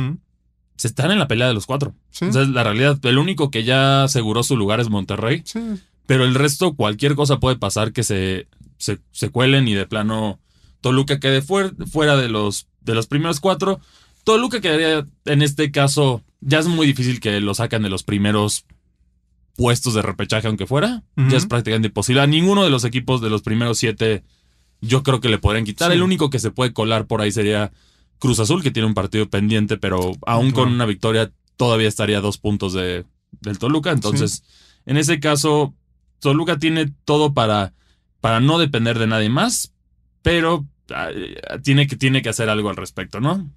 se 0.76 0.88
están 0.88 1.12
en 1.12 1.20
la 1.20 1.28
pelea 1.28 1.48
de 1.48 1.54
los 1.54 1.66
cuatro. 1.66 1.96
Sí. 2.12 2.26
la 2.32 2.64
realidad. 2.64 3.00
El 3.04 3.18
único 3.18 3.52
que 3.52 3.64
ya 3.64 4.04
aseguró 4.04 4.44
su 4.44 4.58
lugar 4.58 4.80
es 4.80 4.90
Monterrey. 4.90 5.42
Sí. 5.46 5.60
Pero 6.06 6.26
el 6.26 6.36
resto, 6.36 6.76
cualquier 6.76 7.16
cosa 7.16 7.40
puede 7.40 7.56
pasar 7.56 7.92
que 7.92 8.04
se, 8.04 8.48
se, 8.78 9.30
cuelen 9.30 9.68
y 9.68 9.74
de 9.74 9.88
plano 9.88 10.40
Toluca 10.82 11.20
quede 11.20 11.42
fuera 11.42 12.16
de 12.18 12.30
los, 12.30 12.68
de 12.82 12.94
los 12.94 13.08
primeros 13.08 13.40
cuatro. 13.40 13.80
Toluca 14.24 14.62
quedaría, 14.62 15.08
en 15.26 15.42
este 15.42 15.72
caso, 15.72 16.24
ya 16.42 16.60
es 16.60 16.68
muy 16.68 16.86
difícil 16.86 17.20
que 17.20 17.40
lo 17.42 17.54
saquen 17.56 17.84
de 17.84 17.90
los 17.90 18.04
primeros 18.04 18.66
puestos 19.56 19.94
de 19.94 20.02
repechaje, 20.02 20.48
aunque 20.48 20.68
fuera. 20.68 21.04
Ya 21.16 21.38
es 21.38 21.46
prácticamente 21.46 21.88
imposible. 21.88 22.22
A 22.22 22.28
ninguno 22.28 22.64
de 22.64 22.70
los 22.70 22.84
equipos 22.84 23.22
de 23.22 23.30
los 23.30 23.42
primeros 23.42 23.78
siete, 23.78 24.24
yo 24.82 25.02
creo 25.02 25.22
que 25.22 25.30
le 25.30 25.38
podrían 25.38 25.66
quitar. 25.66 25.92
El 25.92 26.04
único 26.04 26.30
que 26.30 26.40
se 26.40 26.52
puede 26.52 26.74
colar 26.74 27.08
por 27.08 27.22
ahí 27.22 27.32
sería 27.32 27.72
Cruz 28.20 28.40
Azul, 28.40 28.64
que 28.64 28.72
tiene 28.72 28.88
un 28.88 28.94
partido 28.94 29.30
pendiente, 29.30 29.78
pero 29.78 30.14
aún 30.26 30.52
con 30.52 30.72
una 30.72 30.86
victoria 30.86 31.32
todavía 31.58 31.88
estaría 31.88 32.18
a 32.20 32.22
dos 32.22 32.38
puntos 32.38 32.74
de, 32.74 33.06
del 33.42 33.58
Toluca. 33.60 33.92
Entonces, 33.92 34.44
en 34.86 34.98
ese 34.98 35.20
caso, 35.20 35.74
Toluca 36.20 36.58
tiene 36.58 36.94
todo 37.06 37.34
para, 37.34 37.74
para 38.22 38.40
no 38.40 38.58
depender 38.58 39.00
de 39.00 39.08
nadie 39.08 39.30
más, 39.30 39.74
pero 40.22 40.66
ah, 40.94 41.10
tiene, 41.64 41.88
que, 41.88 41.96
tiene 41.96 42.22
que 42.22 42.30
hacer 42.30 42.50
algo 42.50 42.70
al 42.70 42.76
respecto, 42.76 43.20
¿no? 43.20 43.50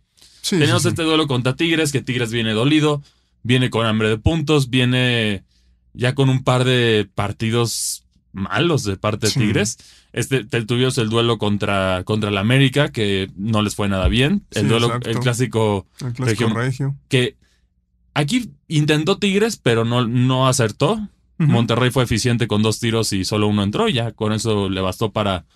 Tenemos 0.49 0.85
este 0.87 1.03
duelo 1.03 1.27
contra 1.27 1.57
Tigres, 1.57 1.93
que 1.93 2.01
Tigres 2.01 2.33
viene 2.33 2.53
dolido, 2.53 3.03
viene 3.43 3.71
con 3.71 3.87
hambre 3.87 4.09
de 4.09 4.19
puntos, 4.19 4.71
viene 4.71 5.45
ya 5.93 6.15
con 6.15 6.29
un 6.29 6.43
par 6.43 6.65
de 6.65 7.09
partidos 7.15 8.05
malos 8.33 8.85
de 8.85 8.97
parte 8.97 9.29
de 9.29 9.33
Tigres. 9.33 9.79
Este, 10.13 10.45
tuvimos 10.45 10.99
el 10.99 11.09
duelo 11.09 11.39
contra, 11.39 12.03
contra 12.05 12.31
el 12.31 12.39
América, 12.39 12.91
que 12.91 13.31
no 13.37 13.63
les 13.63 13.75
fue 13.75 13.89
nada 13.89 14.09
bien. 14.09 14.45
El 14.53 14.69
duelo, 14.69 14.99
el 15.05 15.19
clásico, 15.21 15.87
regio, 16.17 16.97
Que 17.09 17.37
aquí 18.15 18.51
intentó 18.69 19.19
Tigres, 19.19 19.57
pero 19.57 19.85
no, 19.85 20.07
no 20.07 20.49
acertó. 20.49 21.09
Monterrey 21.39 21.91
fue 21.91 22.03
eficiente 22.03 22.49
con 22.49 22.63
dos 22.63 22.81
tiros 22.81 23.13
y 23.13 23.25
solo 23.25 23.47
uno 23.47 23.63
entró. 23.63 23.89
Ya 23.89 24.11
con 24.11 24.33
eso 24.33 24.69
le 24.69 24.81
bastó 24.81 25.13
para, 25.13 25.47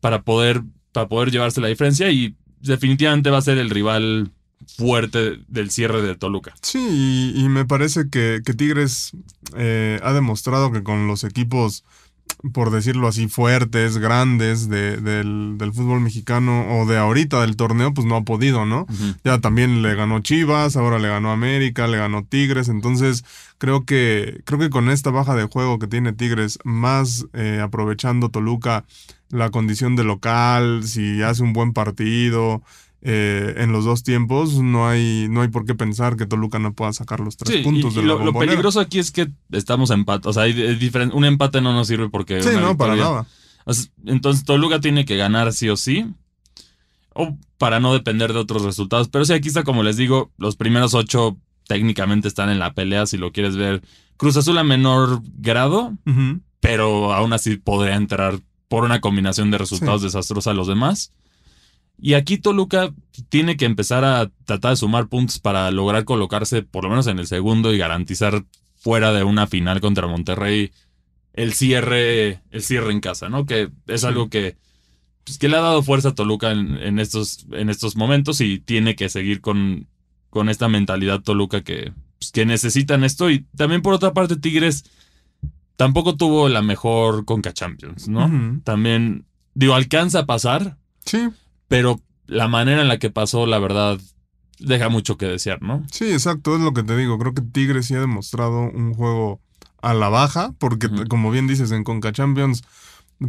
para, 0.00 0.22
poder, 0.22 0.62
para 0.92 1.08
poder 1.08 1.32
llevarse 1.32 1.60
la 1.60 1.66
diferencia. 1.66 2.10
Y 2.12 2.36
definitivamente 2.60 3.30
va 3.30 3.38
a 3.38 3.42
ser 3.42 3.58
el 3.58 3.70
rival 3.70 4.30
fuerte 4.66 5.38
del 5.48 5.70
cierre 5.70 6.02
de 6.02 6.14
Toluca. 6.14 6.54
Sí, 6.62 7.32
y, 7.34 7.48
me 7.48 7.64
parece 7.64 8.08
que, 8.10 8.40
Tigres 8.56 9.12
eh, 9.56 10.00
ha 10.02 10.12
demostrado 10.12 10.72
que 10.72 10.82
con 10.82 11.06
los 11.06 11.24
equipos 11.24 11.84
por 12.52 12.70
decirlo 12.70 13.08
así, 13.08 13.28
fuertes, 13.28 13.98
grandes 13.98 14.68
del, 14.68 15.56
fútbol 15.74 16.00
mexicano 16.00 16.78
o 16.78 16.86
de 16.86 16.98
ahorita 16.98 17.40
del 17.40 17.56
torneo, 17.56 17.92
pues 17.94 18.06
no 18.06 18.16
ha 18.16 18.24
podido, 18.24 18.66
¿no? 18.66 18.86
Ya 19.24 19.40
también 19.40 19.82
le 19.82 19.94
ganó 19.94 20.20
Chivas, 20.20 20.76
ahora 20.76 20.98
le 20.98 21.08
ganó 21.08 21.32
América, 21.32 21.86
le 21.86 21.98
ganó 21.98 22.24
Tigres, 22.24 22.68
entonces 22.68 23.24
creo 23.58 23.84
que, 23.84 24.40
creo 24.44 24.58
que 24.58 24.70
con 24.70 24.90
esta 24.90 25.10
baja 25.10 25.34
de 25.34 25.44
juego 25.44 25.78
que 25.78 25.86
tiene 25.86 26.12
Tigres, 26.12 26.58
más 26.64 27.26
eh, 27.32 27.60
aprovechando 27.62 28.30
Toluca 28.30 28.84
la 29.28 29.50
condición 29.50 29.96
de 29.96 30.04
local, 30.04 30.82
si 30.84 31.22
hace 31.22 31.42
un 31.42 31.52
buen 31.52 31.72
partido, 31.72 32.62
eh, 33.08 33.54
en 33.58 33.70
los 33.70 33.84
dos 33.84 34.02
tiempos, 34.02 34.54
no 34.54 34.88
hay, 34.88 35.28
no 35.30 35.42
hay 35.42 35.46
por 35.46 35.64
qué 35.64 35.76
pensar 35.76 36.16
que 36.16 36.26
Toluca 36.26 36.58
no 36.58 36.74
pueda 36.74 36.92
sacar 36.92 37.20
los 37.20 37.36
tres 37.36 37.62
puntos 37.62 37.94
de 37.94 38.02
lo, 38.02 38.18
lo 38.18 38.32
peligroso 38.32 38.80
aquí 38.80 38.98
es 38.98 39.12
que 39.12 39.30
estamos 39.52 39.90
empatados. 39.90 40.36
O 40.36 40.40
sea, 40.40 40.42
hay 40.42 40.76
un 41.12 41.24
empate 41.24 41.60
no 41.60 41.72
nos 41.72 41.86
sirve 41.86 42.08
porque. 42.08 42.42
Sí, 42.42 42.48
no, 42.60 42.76
para 42.76 42.96
nada. 42.96 43.26
Entonces, 44.06 44.42
Toluca 44.42 44.80
tiene 44.80 45.04
que 45.04 45.16
ganar 45.16 45.52
sí 45.52 45.68
o 45.68 45.76
sí. 45.76 46.04
O 47.14 47.38
para 47.58 47.78
no 47.78 47.92
depender 47.92 48.32
de 48.32 48.40
otros 48.40 48.62
resultados. 48.64 49.06
Pero 49.06 49.24
sí, 49.24 49.34
aquí 49.34 49.46
está, 49.46 49.62
como 49.62 49.84
les 49.84 49.96
digo, 49.96 50.32
los 50.36 50.56
primeros 50.56 50.94
ocho 50.94 51.36
técnicamente 51.68 52.26
están 52.26 52.50
en 52.50 52.58
la 52.58 52.74
pelea, 52.74 53.06
si 53.06 53.18
lo 53.18 53.30
quieres 53.30 53.54
ver. 53.54 53.82
Cruz 54.16 54.36
Azul 54.36 54.58
a 54.58 54.64
menor 54.64 55.22
grado, 55.38 55.92
pero 56.58 57.12
aún 57.12 57.32
así 57.32 57.56
podría 57.56 57.94
entrar 57.94 58.40
por 58.66 58.82
una 58.82 59.00
combinación 59.00 59.52
de 59.52 59.58
resultados 59.58 60.02
desastrosos 60.02 60.48
a 60.48 60.54
los 60.54 60.66
demás. 60.66 61.12
Y 61.98 62.14
aquí 62.14 62.38
Toluca 62.38 62.92
tiene 63.28 63.56
que 63.56 63.64
empezar 63.64 64.04
a 64.04 64.30
tratar 64.44 64.72
de 64.72 64.76
sumar 64.76 65.08
puntos 65.08 65.38
para 65.38 65.70
lograr 65.70 66.04
colocarse 66.04 66.62
por 66.62 66.84
lo 66.84 66.90
menos 66.90 67.06
en 67.06 67.18
el 67.18 67.26
segundo 67.26 67.72
y 67.72 67.78
garantizar 67.78 68.44
fuera 68.76 69.12
de 69.12 69.24
una 69.24 69.46
final 69.46 69.80
contra 69.80 70.06
Monterrey 70.06 70.70
el 71.32 71.52
cierre, 71.52 72.40
el 72.50 72.62
cierre 72.62 72.92
en 72.92 73.00
casa, 73.00 73.28
¿no? 73.28 73.46
Que 73.46 73.70
es 73.86 74.04
algo 74.04 74.30
que, 74.30 74.56
pues, 75.24 75.38
que 75.38 75.48
le 75.48 75.56
ha 75.56 75.60
dado 75.60 75.82
fuerza 75.82 76.10
a 76.10 76.14
Toluca 76.14 76.50
en, 76.50 76.98
estos, 76.98 77.46
en 77.52 77.68
estos 77.68 77.96
momentos 77.96 78.40
y 78.40 78.58
tiene 78.58 78.96
que 78.96 79.08
seguir 79.08 79.40
con, 79.40 79.86
con 80.30 80.48
esta 80.48 80.68
mentalidad 80.68 81.20
Toluca 81.20 81.62
que, 81.62 81.92
pues, 82.18 82.32
que 82.32 82.46
necesitan 82.46 83.04
esto. 83.04 83.30
Y 83.30 83.44
también 83.56 83.82
por 83.82 83.92
otra 83.92 84.14
parte 84.14 84.36
Tigres 84.36 84.84
tampoco 85.76 86.16
tuvo 86.16 86.48
la 86.48 86.62
mejor 86.62 87.24
Conca 87.26 87.52
Champions, 87.52 88.08
¿no? 88.08 88.60
También, 88.64 89.26
digo, 89.54 89.74
alcanza 89.74 90.20
a 90.20 90.26
pasar. 90.26 90.78
Sí. 91.04 91.28
Pero 91.68 92.00
la 92.26 92.48
manera 92.48 92.82
en 92.82 92.88
la 92.88 92.98
que 92.98 93.10
pasó, 93.10 93.46
la 93.46 93.58
verdad, 93.58 93.98
deja 94.58 94.88
mucho 94.88 95.16
que 95.16 95.26
desear, 95.26 95.62
¿no? 95.62 95.84
Sí, 95.90 96.12
exacto, 96.12 96.54
es 96.54 96.60
lo 96.60 96.72
que 96.72 96.82
te 96.82 96.96
digo. 96.96 97.18
Creo 97.18 97.34
que 97.34 97.42
Tigres 97.42 97.86
sí 97.86 97.94
ha 97.94 98.00
demostrado 98.00 98.60
un 98.60 98.94
juego 98.94 99.40
a 99.82 99.94
la 99.94 100.08
baja, 100.08 100.52
porque 100.58 100.88
como 101.08 101.30
bien 101.30 101.46
dices, 101.46 101.70
en 101.70 101.84
Conca 101.84 102.12
Champions 102.12 102.62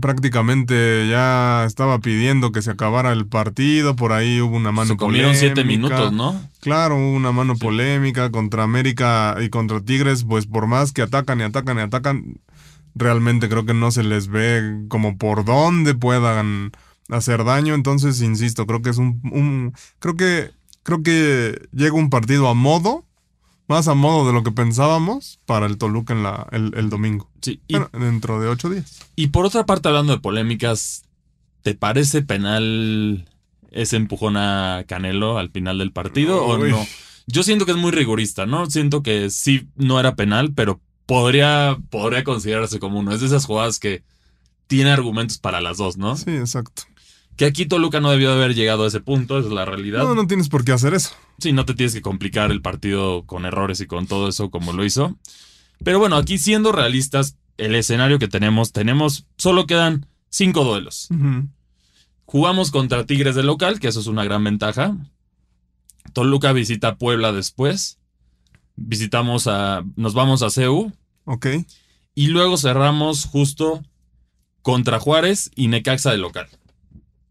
prácticamente 0.01 1.08
ya 1.10 1.63
estaba 1.65 2.00
pidiendo 2.00 2.51
que 2.51 2.62
se 2.62 2.72
acabara 2.72 3.13
el 3.13 3.25
partido, 3.25 3.96
por 3.96 4.12
ahí 4.12 4.41
hubo 4.41 4.56
una 4.56 4.72
mano 4.72 4.89
se 4.89 4.98
comieron 4.98 5.34
siete 5.34 5.63
minutos, 5.63 6.12
¿no? 6.12 6.39
Claro, 6.60 6.98
hubo 6.98 7.15
una 7.15 7.32
mano 7.32 7.56
polémica 7.56 8.29
contra 8.29 8.63
América 8.63 9.38
y 9.39 9.50
contra 9.50 9.82
Tigres, 9.82 10.25
pues 10.25 10.46
por 10.46 10.67
más 10.67 10.91
que 10.91 11.01
atacan 11.01 11.39
y 11.39 11.44
atacan 11.44 11.77
y 11.77 11.82
atacan, 11.82 12.41
realmente 12.96 13.48
creo 13.48 13.65
que 13.65 13.74
no 13.74 13.91
se 13.91 14.03
les 14.03 14.27
ve 14.27 14.86
como 14.89 15.17
por 15.17 15.46
dónde 15.46 15.96
puedan 15.96 16.72
hacer 17.09 17.43
daño, 17.43 17.73
entonces 17.73 18.21
insisto, 18.21 18.65
creo 18.65 18.81
que 18.81 18.89
es 18.89 18.97
un, 18.97 19.21
un 19.31 19.73
creo 19.99 20.15
que 20.15 20.51
creo 20.83 21.03
que 21.03 21.67
llega 21.71 21.93
un 21.93 22.09
partido 22.09 22.47
a 22.47 22.53
modo 22.53 23.07
más 23.67 23.87
a 23.87 23.93
modo 23.93 24.25
de 24.25 24.33
lo 24.33 24.43
que 24.43 24.51
pensábamos 24.51 25.39
para 25.45 25.65
el 25.65 25.77
Toluca 25.77 26.13
en 26.13 26.23
la, 26.23 26.47
el, 26.51 26.89
domingo. 26.89 27.29
Sí. 27.41 27.61
dentro 27.91 28.39
de 28.39 28.47
ocho 28.47 28.69
días. 28.69 28.99
Y 29.15 29.27
por 29.27 29.45
otra 29.45 29.65
parte, 29.65 29.89
hablando 29.89 30.13
de 30.13 30.19
polémicas, 30.19 31.03
¿te 31.63 31.75
parece 31.75 32.21
penal 32.21 33.27
ese 33.71 33.97
empujón 33.97 34.37
a 34.37 34.85
Canelo 34.87 35.37
al 35.37 35.49
final 35.49 35.79
del 35.79 35.91
partido 35.91 36.45
o 36.45 36.57
no? 36.57 36.87
Yo 37.27 37.43
siento 37.43 37.65
que 37.65 37.71
es 37.71 37.77
muy 37.77 37.91
rigorista, 37.91 38.45
¿no? 38.45 38.69
Siento 38.69 39.03
que 39.03 39.29
sí 39.29 39.67
no 39.75 39.99
era 39.99 40.15
penal, 40.15 40.53
pero 40.53 40.79
podría, 41.05 41.77
podría 41.89 42.23
considerarse 42.23 42.79
como 42.79 42.99
uno. 42.99 43.11
Es 43.11 43.19
de 43.19 43.27
esas 43.27 43.45
jugadas 43.45 43.79
que 43.79 44.01
tiene 44.67 44.91
argumentos 44.91 45.37
para 45.39 45.59
las 45.59 45.77
dos, 45.77 45.97
¿no? 45.97 46.15
Sí, 46.15 46.31
exacto. 46.31 46.83
Que 47.38 47.46
aquí 47.46 47.67
Toluca 47.67 48.01
no 48.01 48.10
debió 48.10 48.34
haber 48.34 48.56
llegado 48.56 48.84
a 48.84 48.88
ese 48.88 49.00
punto, 49.00 49.38
esa 49.38 49.48
es 49.48 49.53
la 49.53 49.63
realidad. 49.63 50.00
No, 50.00 50.15
no 50.15 50.25
tienes 50.25 50.50
por 50.50 50.65
qué 50.65 50.72
hacer 50.72 50.96
eso. 50.96 51.12
Sí, 51.38 51.53
no 51.53 51.65
te 51.65 51.75
tienes 51.75 51.94
que 51.94 52.01
complicar 52.01 52.51
el 52.51 52.63
partido 52.63 53.25
con 53.27 53.46
errores 53.46 53.79
y 53.79 53.86
con 53.86 54.08
todo 54.08 54.27
eso 54.27 54.50
como 54.50 54.74
lo 54.74 54.84
hizo. 54.84 55.15
Pero 55.84 56.00
bueno, 56.00 56.15
aquí 56.15 56.39
siendo 56.39 56.72
realistas, 56.72 57.38
el 57.58 57.75
escenario 57.75 58.17
que 58.17 58.27
tenemos, 58.27 58.72
tenemos, 58.72 59.27
solo 59.38 59.67
quedan 59.67 60.08
cinco 60.29 60.63
duelos. 60.63 61.10
Jugamos 62.25 62.72
contra 62.72 63.06
Tigres 63.06 63.36
de 63.36 63.44
local, 63.44 63.79
que 63.79 63.88
eso 63.88 64.00
es 64.00 64.08
una 64.08 64.24
gran 64.24 64.44
ventaja. 64.44 64.98
Toluca 66.13 66.53
visita 66.53 66.98
Puebla 66.98 67.34
después. 67.34 68.00
Visitamos 68.75 69.46
a, 69.46 69.84
nos 69.96 70.15
vamos 70.15 70.41
a 70.41 70.50
CEU. 70.50 70.91
Ok. 71.25 71.48
Y 72.15 72.27
luego 72.27 72.58
cerramos 72.58 73.25
justo 73.25 73.84
contra 74.63 75.00
Juárez 75.00 75.51
y 75.56 75.67
Necaxa 75.67 76.12
de 76.12 76.17
local. 76.17 76.48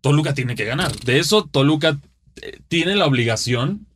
Toluca 0.07 0.35
tiene 0.35 0.55
que 0.55 0.65
ganar. 0.65 0.95
De 1.01 1.19
eso, 1.19 1.49
Toluca 1.51 1.99
eh, 2.41 2.61
tiene 2.69 2.95
la 2.95 3.07
obligación 3.07 3.87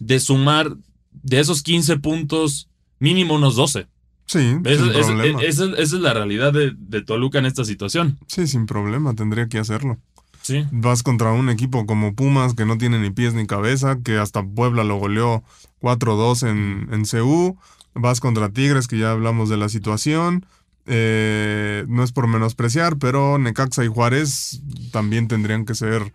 de 0.00 0.20
sumar 0.20 0.74
de 1.12 1.38
esos 1.38 1.62
15 1.62 1.98
puntos 1.98 2.70
mínimo 2.98 3.34
unos 3.34 3.54
12. 3.54 3.86
Sí, 4.24 4.38
sin 4.38 4.62
problema. 4.62 5.42
esa, 5.42 5.66
es 5.76 5.92
la 5.92 6.14
realidad 6.14 6.54
de, 6.54 7.02
Toluca 7.02 7.38
en 7.38 7.44
esta 7.44 7.66
situación. 7.66 8.18
Sí, 8.26 8.46
sin 8.46 8.64
problema, 8.64 9.14
tendría 9.14 9.50
que 9.50 9.58
hacerlo. 9.58 9.98
Sí. 10.40 10.64
Vas 10.70 11.02
contra 11.02 11.30
un 11.32 11.50
equipo 11.50 11.84
como 11.84 12.14
Pumas 12.14 12.54
que 12.54 12.64
no 12.64 12.78
tiene 12.78 12.98
ni 12.98 13.10
pies 13.10 13.34
ni 13.34 13.46
cabeza, 13.46 13.98
que 14.02 14.16
hasta 14.16 14.42
Puebla 14.42 14.82
lo 14.82 14.96
goleó 14.96 15.42
4-2 15.82 16.48
en, 16.48 16.88
en 16.90 17.04
CU. 17.04 17.58
Vas 17.92 18.20
contra 18.20 18.48
Tigres, 18.48 18.88
que 18.88 18.96
ya 18.96 19.10
hablamos 19.10 19.50
de 19.50 19.58
la 19.58 19.68
situación. 19.68 20.46
Eh, 20.90 21.84
no 21.86 22.02
es 22.02 22.12
por 22.12 22.26
menospreciar, 22.26 22.96
pero 22.98 23.38
Necaxa 23.38 23.84
y 23.84 23.88
Juárez 23.88 24.62
también 24.90 25.28
tendrían 25.28 25.66
que 25.66 25.74
ser 25.74 26.14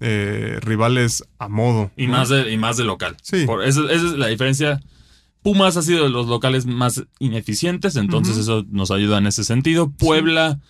eh, 0.00 0.58
rivales 0.62 1.24
a 1.38 1.48
modo. 1.48 1.90
Y, 1.96 2.06
más 2.06 2.28
de, 2.28 2.52
y 2.52 2.56
más 2.56 2.76
de 2.76 2.84
local. 2.84 3.16
Sí. 3.22 3.46
esa, 3.64 3.92
es 3.92 4.02
la 4.02 4.28
diferencia. 4.28 4.80
Pumas 5.42 5.76
ha 5.76 5.82
sido 5.82 6.04
de 6.04 6.10
los 6.10 6.28
locales 6.28 6.66
más 6.66 7.02
ineficientes, 7.18 7.96
entonces 7.96 8.36
eso 8.36 8.64
nos 8.70 8.92
ayuda 8.92 9.18
en 9.18 9.26
ese 9.26 9.42
sentido. 9.42 9.90
Puebla, 9.90 10.60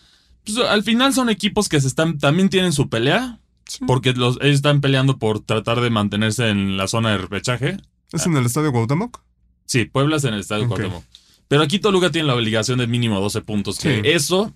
pues, 0.45 0.57
al 0.59 0.83
final 0.83 1.13
son 1.13 1.29
equipos 1.29 1.69
que 1.69 1.79
se 1.79 1.89
están, 1.89 2.19
también 2.19 2.49
tienen 2.49 2.73
su 2.73 2.89
pelea, 2.89 3.39
porque 3.87 4.15
los, 4.15 4.39
ellos 4.41 4.57
están 4.57 4.81
peleando 4.81 5.19
por 5.19 5.41
tratar 5.41 5.83
de 5.83 5.91
mantenerse 5.91 6.49
en 6.49 6.79
la 6.79 6.89
zona 6.89 7.11
de 7.11 7.19
repechaje. 7.19 7.77
¿Es 8.13 8.25
en 8.25 8.35
el 8.35 8.47
Estadio 8.47 8.73
Cuauhtémoc? 8.73 9.21
Sí, 9.67 9.85
Puebla 9.85 10.17
es 10.17 10.25
en 10.25 10.35
el 10.35 10.41
Estadio 10.41 10.67
Cuauhtémoc. 10.69 11.05
Pero 11.53 11.65
aquí 11.65 11.79
Toluca 11.79 12.11
tiene 12.11 12.29
la 12.29 12.35
obligación 12.35 12.79
de 12.79 12.87
mínimo 12.87 13.21
12 13.21 13.43
puntos. 13.43 13.79
Que 13.79 14.01
eso 14.15 14.55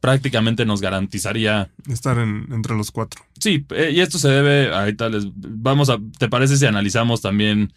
prácticamente 0.00 0.66
nos 0.66 0.82
garantizaría 0.82 1.70
estar 1.88 2.18
en, 2.18 2.48
entre 2.52 2.76
los 2.76 2.90
cuatro. 2.90 3.24
Sí, 3.40 3.64
eh, 3.70 3.92
y 3.94 4.00
esto 4.00 4.18
se 4.18 4.28
debe, 4.28 4.70
ahorita 4.70 5.08
les 5.08 5.24
vamos 5.34 5.88
a, 5.88 5.96
¿te 6.18 6.28
parece 6.28 6.58
si 6.58 6.66
analizamos 6.66 7.22
también 7.22 7.72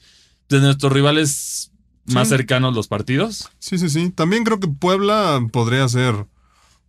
de 0.49 0.59
nuestros 0.59 0.91
rivales 0.91 1.71
más 2.07 2.27
cercanos 2.27 2.75
los 2.75 2.89
partidos? 2.89 3.49
Sí, 3.59 3.77
sí, 3.77 3.89
sí. 3.89 4.09
También 4.09 4.43
creo 4.43 4.59
que 4.59 4.67
Puebla 4.67 5.39
podría 5.49 5.87
ser 5.87 6.25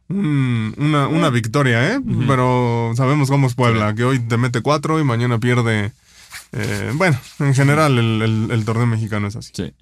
una, 0.08 1.06
una, 1.06 1.30
victoria, 1.30 1.94
¿eh? 1.94 2.00
Pero 2.26 2.92
sabemos 2.96 3.28
cómo 3.28 3.46
es 3.46 3.54
Puebla, 3.54 3.94
que 3.94 4.02
hoy 4.02 4.18
te 4.18 4.36
mete 4.36 4.62
cuatro 4.62 4.98
y 4.98 5.04
mañana 5.04 5.38
pierde. 5.38 5.92
Eh, 6.50 6.92
bueno, 6.96 7.20
en 7.38 7.54
general 7.54 7.98
el, 7.98 8.48
el 8.50 8.64
torneo 8.64 8.86
mexicano 8.86 9.28
es 9.28 9.36
así. 9.36 9.52
Sí. 9.54 9.72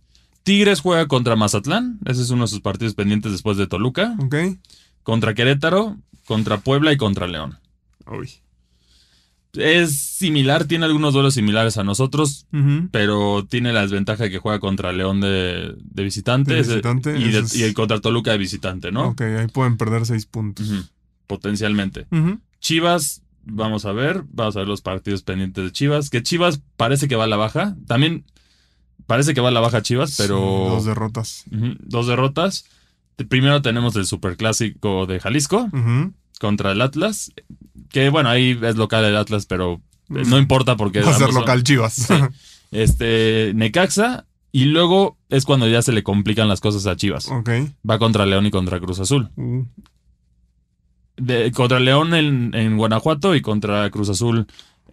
Tigres 0.46 0.78
juega 0.78 1.08
contra 1.08 1.34
Mazatlán. 1.34 1.98
Ese 2.04 2.22
es 2.22 2.30
uno 2.30 2.42
de 2.44 2.48
sus 2.48 2.60
partidos 2.60 2.94
pendientes 2.94 3.32
después 3.32 3.56
de 3.56 3.66
Toluca. 3.66 4.14
Ok. 4.20 4.36
Contra 5.02 5.34
Querétaro, 5.34 5.96
contra 6.24 6.58
Puebla 6.58 6.92
y 6.92 6.96
contra 6.96 7.26
León. 7.26 7.58
Uy. 8.06 8.30
Es 9.54 9.98
similar, 9.98 10.66
tiene 10.66 10.84
algunos 10.84 11.14
duelos 11.14 11.34
similares 11.34 11.78
a 11.78 11.82
nosotros, 11.82 12.46
pero 12.92 13.44
tiene 13.48 13.72
la 13.72 13.82
desventaja 13.82 14.22
de 14.22 14.30
que 14.30 14.38
juega 14.38 14.60
contra 14.60 14.92
León 14.92 15.20
de, 15.20 15.74
visitante, 15.94 16.54
visitante 16.54 17.18
y, 17.18 17.62
el 17.64 17.74
contra 17.74 17.98
Toluca 18.00 18.30
de 18.30 18.38
visitante, 18.38 18.92
¿no? 18.92 19.08
Ok, 19.08 19.22
ahí 19.22 19.48
pueden 19.48 19.76
perder 19.76 20.06
seis 20.06 20.26
puntos. 20.26 20.70
Potencialmente. 21.26 22.06
Chivas, 22.60 23.22
vamos 23.44 23.84
a 23.84 23.90
ver, 23.90 24.22
vamos 24.30 24.54
a 24.54 24.60
ver 24.60 24.68
los 24.68 24.80
partidos 24.80 25.22
pendientes 25.22 25.64
de 25.64 25.72
Chivas, 25.72 26.08
que 26.08 26.22
Chivas 26.22 26.60
parece 26.76 27.08
que 27.08 27.16
va 27.16 27.24
a 27.24 27.28
la 27.28 27.36
baja. 27.36 27.76
También 27.88 28.24
parece 29.06 29.34
que 29.34 29.40
va 29.40 29.48
a 29.48 29.52
la 29.52 29.60
baja 29.60 29.82
Chivas, 29.82 30.16
pero. 30.18 30.38
dos 30.38 30.84
derrotas. 30.84 31.44
dos 31.50 32.06
derrotas. 32.06 32.64
Primero 33.28 33.62
tenemos 33.62 33.96
el 33.96 34.06
superclásico 34.06 35.06
de 35.06 35.20
Jalisco 35.20 35.70
contra 36.38 36.72
el 36.72 36.82
Atlas. 36.82 37.32
Que 37.90 38.10
bueno, 38.10 38.28
ahí 38.28 38.58
es 38.62 38.76
local 38.76 39.04
el 39.04 39.16
Atlas, 39.16 39.46
pero 39.46 39.80
no 40.08 40.38
importa 40.38 40.76
porque. 40.76 41.00
Va 41.00 41.14
a 41.14 41.18
ser 41.18 41.32
local 41.32 41.62
Chivas. 41.62 42.08
Este, 42.72 43.52
Necaxa. 43.54 44.26
Y 44.50 44.64
luego 44.64 45.16
es 45.28 45.44
cuando 45.44 45.68
ya 45.68 45.82
se 45.82 45.92
le 45.92 46.02
complican 46.02 46.48
las 46.48 46.60
cosas 46.60 46.86
a 46.86 46.96
Chivas. 46.96 47.28
Ok. 47.30 47.48
Va 47.88 47.98
contra 47.98 48.26
León 48.26 48.44
y 48.46 48.50
contra 48.50 48.80
Cruz 48.80 48.98
Azul. 48.98 49.30
Uh. 49.36 49.64
contra 51.54 51.78
León 51.78 52.12
en, 52.12 52.76
Guanajuato 52.76 53.36
y 53.36 53.40
contra 53.40 53.88
Cruz 53.90 54.08
Azul 54.08 54.46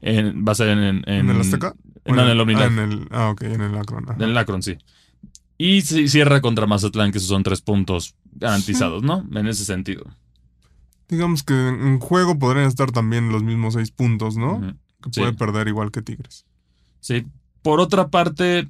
va 0.03 0.51
a 0.51 0.55
ser 0.55 0.69
en, 0.69 1.03
en, 1.07 1.29
el 1.29 1.41
Azteca. 1.41 1.73
En 2.05 2.19
el 2.19 2.39
Ah, 2.39 2.65
en 2.65 2.79
el, 2.79 3.07
ah, 3.11 3.29
ok, 3.29 3.41
en 3.43 3.61
el 3.61 3.77
Akron. 3.77 4.05
En 4.15 4.21
el 4.21 4.37
Akron, 4.37 4.61
sí. 4.61 4.77
Y 5.57 5.81
cierra 5.81 6.41
contra 6.41 6.65
Mazatlán, 6.65 7.11
que 7.11 7.19
esos 7.19 7.29
son 7.29 7.43
tres 7.43 7.61
puntos 7.61 8.15
garantizados, 8.33 9.03
¿no? 9.03 9.25
En 9.33 9.47
ese 9.47 9.65
sentido. 9.65 10.05
Digamos 11.07 11.43
que 11.43 11.53
en 11.53 11.99
juego 11.99 12.39
podrían 12.39 12.65
estar 12.65 12.91
también 12.91 13.31
los 13.31 13.43
mismos 13.43 13.75
seis 13.75 13.91
puntos, 13.91 14.35
¿no? 14.35 14.75
Que 15.01 15.09
puede 15.09 15.33
perder 15.33 15.67
igual 15.67 15.91
que 15.91 16.01
Tigres. 16.01 16.45
Sí. 16.99 17.25
Por 17.61 17.79
otra 17.79 18.09
parte, 18.09 18.67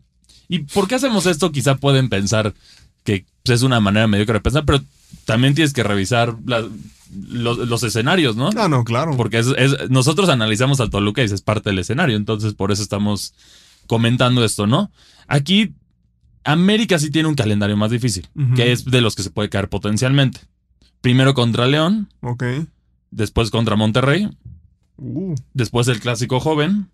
¿y 0.48 0.60
por 0.60 0.88
qué 0.88 0.96
hacemos 0.96 1.26
esto? 1.26 1.52
Quizá 1.52 1.76
pueden 1.76 2.10
pensar 2.10 2.54
que 3.04 3.26
es 3.46 3.62
una 3.64 3.80
manera 3.80 4.08
mediocre 4.08 4.36
de 4.36 4.42
pensar, 4.42 4.66
pero 4.66 4.84
también 5.26 5.56
tienes 5.56 5.74
que 5.74 5.84
revisar 5.84 6.36
los, 7.16 7.84
escenarios, 7.84 8.36
¿no? 8.36 8.50
Ah, 8.56 8.68
no, 8.68 8.84
claro. 8.84 9.16
Porque 9.18 9.40
es, 9.40 9.90
nosotros 9.90 10.30
analizamos 10.30 10.80
al 10.80 10.90
Toluca 10.90 11.22
y 11.22 11.26
es 11.26 11.42
parte 11.42 11.70
del 11.70 11.80
escenario, 11.80 12.18
entonces 12.18 12.54
por 12.54 12.72
eso 12.72 12.82
estamos 12.84 13.34
comentando 13.88 14.44
esto, 14.44 14.68
¿no? 14.68 14.92
Aquí 15.28 15.74
América 16.44 17.00
sí 17.00 17.10
tiene 17.10 17.30
un 17.30 17.36
calendario 17.36 17.78
más 17.78 17.92
difícil, 17.92 18.28
que 18.56 18.72
es 18.72 18.86
de 18.86 19.02
los 19.02 19.16
que 19.16 19.24
se 19.24 19.30
puede 19.30 19.50
caer 19.50 19.70
potencialmente. 19.70 20.42
Primero 21.02 21.34
contra 21.34 21.68
León. 21.68 22.10
Ok. 22.22 22.44
Después 23.12 23.52
contra 23.52 23.76
Monterrey. 23.76 24.30
Uh. 24.98 25.36
Después 25.54 25.88
el 25.88 26.00
clásico 26.00 26.40
joven. 26.40 26.90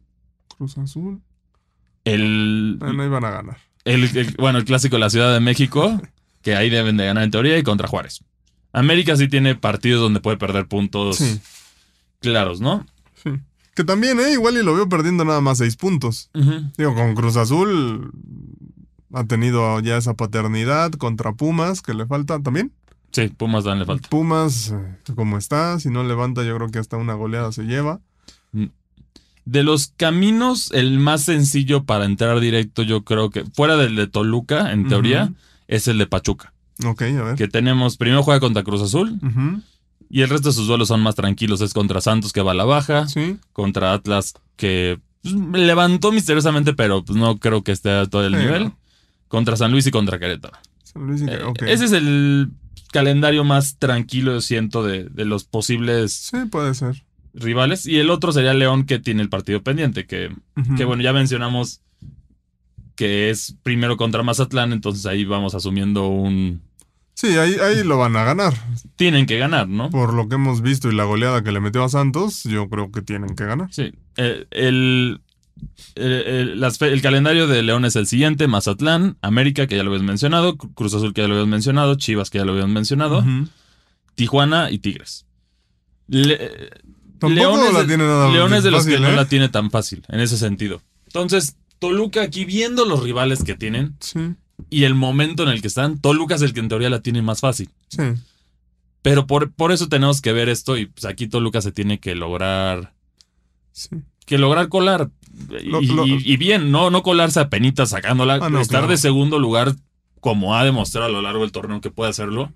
Cruz 0.57 0.77
Azul. 0.77 1.21
El. 2.05 2.79
no 2.79 3.05
iban 3.05 3.23
a 3.23 3.31
ganar. 3.31 3.57
El, 3.85 4.35
bueno, 4.37 4.57
el 4.59 4.65
clásico 4.65 4.95
de 4.95 4.99
la 4.99 5.09
Ciudad 5.09 5.33
de 5.33 5.39
México, 5.39 6.01
que 6.41 6.55
ahí 6.55 6.69
deben 6.69 6.97
de 6.97 7.05
ganar 7.05 7.23
en 7.23 7.31
teoría, 7.31 7.57
y 7.57 7.63
contra 7.63 7.87
Juárez. 7.87 8.23
América 8.71 9.15
sí 9.15 9.27
tiene 9.27 9.55
partidos 9.55 10.01
donde 10.01 10.19
puede 10.19 10.37
perder 10.37 10.67
puntos 10.67 11.23
claros, 12.19 12.61
¿no? 12.61 12.85
Sí. 13.23 13.31
Que 13.75 13.83
también, 13.83 14.19
¿eh? 14.19 14.33
Igual 14.33 14.57
y 14.57 14.63
lo 14.63 14.75
veo 14.75 14.89
perdiendo 14.89 15.25
nada 15.25 15.41
más 15.41 15.57
seis 15.59 15.75
puntos. 15.75 16.29
Digo, 16.77 16.93
con 16.95 17.15
Cruz 17.15 17.37
Azul 17.37 18.11
ha 19.13 19.23
tenido 19.23 19.79
ya 19.79 19.97
esa 19.97 20.13
paternidad 20.13 20.91
contra 20.91 21.33
Pumas, 21.33 21.81
que 21.81 21.93
le 21.93 22.05
falta 22.05 22.39
también. 22.41 22.71
Sí, 23.11 23.29
Pumas 23.29 23.63
dan 23.63 23.79
le 23.79 23.85
falta. 23.85 24.07
Pumas, 24.09 24.71
eh, 24.71 25.13
como 25.15 25.37
está, 25.37 25.79
si 25.79 25.89
no 25.89 26.03
levanta, 26.03 26.43
yo 26.43 26.55
creo 26.57 26.69
que 26.69 26.79
hasta 26.79 26.97
una 26.97 27.13
goleada 27.13 27.51
se 27.51 27.63
lleva. 27.63 28.01
Mm. 28.51 28.65
De 29.45 29.63
los 29.63 29.93
caminos, 29.97 30.71
el 30.73 30.99
más 30.99 31.23
sencillo 31.23 31.85
para 31.85 32.05
entrar 32.05 32.39
directo, 32.39 32.83
yo 32.83 33.03
creo 33.03 33.31
que, 33.31 33.45
fuera 33.45 33.77
del 33.77 33.95
de 33.95 34.05
Toluca, 34.05 34.73
en 34.73 34.87
teoría, 34.87 35.33
es 35.67 35.87
el 35.87 35.97
de 35.97 36.05
Pachuca. 36.05 36.53
Ok, 36.85 37.01
a 37.01 37.23
ver. 37.23 37.35
Que 37.35 37.47
tenemos, 37.47 37.97
primero 37.97 38.23
juega 38.23 38.39
contra 38.39 38.63
Cruz 38.63 38.81
Azul. 38.81 39.19
Y 40.09 40.21
el 40.21 40.29
resto 40.29 40.49
de 40.49 40.53
sus 40.53 40.67
duelos 40.67 40.87
son 40.87 41.01
más 41.01 41.15
tranquilos. 41.15 41.61
Es 41.61 41.73
contra 41.73 42.01
Santos, 42.01 42.33
que 42.33 42.41
va 42.41 42.51
a 42.51 42.55
la 42.55 42.65
baja. 42.65 43.07
Sí. 43.07 43.37
Contra 43.53 43.93
Atlas, 43.93 44.33
que 44.55 44.99
pues, 45.21 45.33
levantó 45.33 46.11
misteriosamente, 46.11 46.73
pero 46.73 47.03
pues, 47.03 47.17
no 47.17 47.37
creo 47.37 47.63
que 47.63 47.71
esté 47.71 47.91
a 47.91 48.05
todo 48.05 48.25
el 48.25 48.33
nivel. 48.33 48.71
Contra 49.27 49.55
San 49.55 49.71
Luis 49.71 49.85
y 49.87 49.91
contra 49.91 50.19
Querétaro. 50.19 50.57
San 50.83 51.05
Luis 51.05 51.21
y 51.21 51.25
eh, 51.25 51.39
Ese 51.67 51.85
es 51.85 51.91
el 51.91 52.49
calendario 52.91 53.43
más 53.43 53.77
tranquilo, 53.77 54.33
yo 54.33 54.41
siento, 54.41 54.83
de, 54.83 55.03
de, 55.03 55.25
los 55.25 55.43
posibles. 55.43 56.13
Sí, 56.13 56.37
puede 56.49 56.73
ser. 56.73 57.03
Rivales. 57.33 57.85
Y 57.85 57.97
el 57.97 58.09
otro 58.09 58.31
sería 58.31 58.53
León, 58.53 58.85
que 58.85 58.97
tiene 58.97 59.21
el 59.21 59.29
partido 59.29 59.61
pendiente. 59.61 60.07
Que, 60.07 60.35
que 60.75 60.85
bueno, 60.85 61.03
ya 61.03 61.13
mencionamos 61.13 61.81
que 62.99 63.29
es 63.29 63.55
primero 63.63 63.95
contra 63.95 64.23
Mazatlán, 64.23 64.73
entonces 64.73 65.05
ahí 65.05 65.23
vamos 65.23 65.55
asumiendo 65.55 66.09
un. 66.09 66.61
Sí, 67.19 67.37
ahí, 67.37 67.55
ahí 67.55 67.83
lo 67.83 67.97
van 67.97 68.15
a 68.15 68.23
ganar. 68.23 68.53
Tienen 68.95 69.25
que 69.25 69.37
ganar, 69.37 69.67
¿no? 69.67 69.89
Por 69.89 70.13
lo 70.13 70.29
que 70.29 70.35
hemos 70.35 70.61
visto 70.61 70.89
y 70.89 70.95
la 70.95 71.03
goleada 71.03 71.43
que 71.43 71.51
le 71.51 71.59
metió 71.59 71.83
a 71.83 71.89
Santos, 71.89 72.45
yo 72.45 72.69
creo 72.69 72.93
que 72.93 73.01
tienen 73.01 73.35
que 73.35 73.43
ganar. 73.43 73.67
Sí. 73.73 73.91
Eh, 74.15 74.45
el, 74.51 75.19
el, 75.95 77.01
calendario 77.01 77.47
de 77.47 77.61
León 77.61 77.83
es 77.83 77.97
el 77.97 78.07
siguiente: 78.07 78.47
Mazatlán, 78.47 79.17
América, 79.21 79.67
que 79.67 79.75
ya 79.75 79.83
lo 79.83 79.89
habías 79.89 80.05
mencionado, 80.05 80.55
Cruz 80.55 80.93
Azul, 80.93 81.13
que 81.13 81.19
ya 81.19 81.27
lo 81.27 81.33
habías 81.33 81.49
mencionado, 81.49 81.95
Chivas, 81.95 82.29
que 82.29 82.37
ya 82.37 82.45
lo 82.45 82.53
habías 82.53 82.69
mencionado, 82.69 83.21
Tijuana 84.15 84.71
y 84.71 84.79
Tigres. 84.79 85.25
Leones, 86.07 87.73
la 87.73 87.85
tiene 87.85 88.05
nada 88.05 88.31
Leones 88.31 88.63
de 88.63 88.71
los 88.71 88.85
que 88.85 88.97
no 88.97 89.09
¿eh? 89.09 89.15
la 89.17 89.27
tiene 89.27 89.49
tan 89.49 89.71
fácil, 89.71 90.05
en 90.07 90.21
ese 90.21 90.37
sentido. 90.37 90.81
Entonces, 91.07 91.57
Toluca 91.79 92.21
aquí 92.21 92.45
viendo 92.45 92.85
los 92.85 93.03
rivales 93.03 93.43
que 93.43 93.55
tienen 93.55 93.97
y 94.69 94.83
el 94.83 94.95
momento 94.95 95.43
en 95.43 95.49
el 95.49 95.61
que 95.61 95.67
están, 95.67 95.99
Toluca 95.99 96.35
es 96.35 96.41
el 96.41 96.53
que 96.53 96.59
en 96.59 96.69
teoría 96.69 96.89
la 96.89 97.01
tiene 97.01 97.21
más 97.21 97.39
fácil. 97.39 97.69
Sí. 97.89 98.03
Pero 99.01 99.27
por, 99.27 99.51
por 99.51 99.71
eso 99.71 99.87
tenemos 99.87 100.21
que 100.21 100.33
ver 100.33 100.49
esto 100.49 100.77
y 100.77 100.87
pues 100.87 101.05
aquí 101.05 101.27
Toluca 101.27 101.61
se 101.61 101.71
tiene 101.71 101.99
que 101.99 102.15
lograr... 102.15 102.93
Sí. 103.71 103.89
Que 104.25 104.37
lograr 104.37 104.69
colar. 104.69 105.09
y, 105.61 106.37
bien, 106.37 106.71
no, 106.71 106.91
no 106.91 107.01
colarse 107.01 107.39
a 107.39 107.49
penitas 107.49 107.89
sacándola. 107.89 108.39
Ah, 108.41 108.61
estar 108.61 108.87
de 108.87 108.97
segundo 108.97 109.39
lugar 109.39 109.73
como 110.19 110.55
ha 110.55 110.63
demostrado 110.63 111.07
a 111.07 111.11
lo 111.11 111.21
largo 111.21 111.41
del 111.41 111.51
torneo 111.51 111.81
que 111.81 111.89
puede 111.89 112.11
hacerlo. 112.11 112.51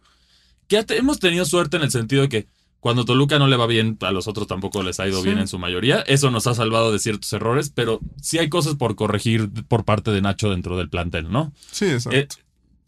Que 0.68 0.86
hemos 0.90 1.20
tenido 1.20 1.46
suerte 1.46 1.78
en 1.78 1.84
el 1.84 1.92
sentido 1.92 2.22
de 2.22 2.30
que 2.30 2.48
cuando 2.84 3.06
Toluca 3.06 3.40
no 3.40 3.48
le 3.48 3.56
va 3.56 3.66
bien, 3.66 3.98
a 4.02 4.12
los 4.12 4.28
otros 4.28 4.46
tampoco 4.46 4.84
les 4.84 5.00
ha 5.00 5.08
ido 5.08 5.22
bien 5.24 5.38
en 5.40 5.48
su 5.48 5.58
mayoría. 5.58 6.02
Eso 6.02 6.32
nos 6.32 6.48
ha 6.48 6.54
salvado 6.54 6.92
de 6.92 7.00
ciertos 7.00 7.32
errores, 7.32 7.72
pero 7.74 8.02
sí 8.22 8.40
hay 8.40 8.50
cosas 8.50 8.76
por 8.76 8.98
corregir 8.98 9.50
por 9.70 9.86
parte 9.86 10.12
de 10.12 10.22
Nacho 10.22 10.50
dentro 10.50 10.78
del 10.78 10.90
plantel, 10.90 11.32
¿no? 11.32 11.54
Sí, 11.72 11.86
exacto. 11.86 12.18
Eh, 12.18 12.28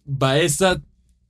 Baeza, 0.04 0.82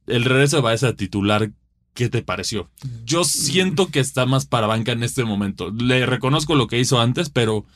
el 0.08 0.26
regreso 0.26 0.56
de 0.56 0.62
Baeza 0.64 0.96
titular, 0.96 1.52
¿qué 1.94 2.10
te 2.10 2.24
pareció? 2.24 2.72
Yo 3.04 3.24
siento 3.24 3.90
que 3.90 4.00
está 4.00 4.26
más 4.26 4.48
para 4.48 4.66
banca 4.66 4.94
en 4.94 5.04
este 5.04 5.24
momento. 5.26 5.70
Le 5.70 6.04
reconozco 6.08 6.56
lo 6.56 6.66
que 6.66 6.80
hizo 6.80 7.00
antes, 7.00 7.30
pero 7.30 7.68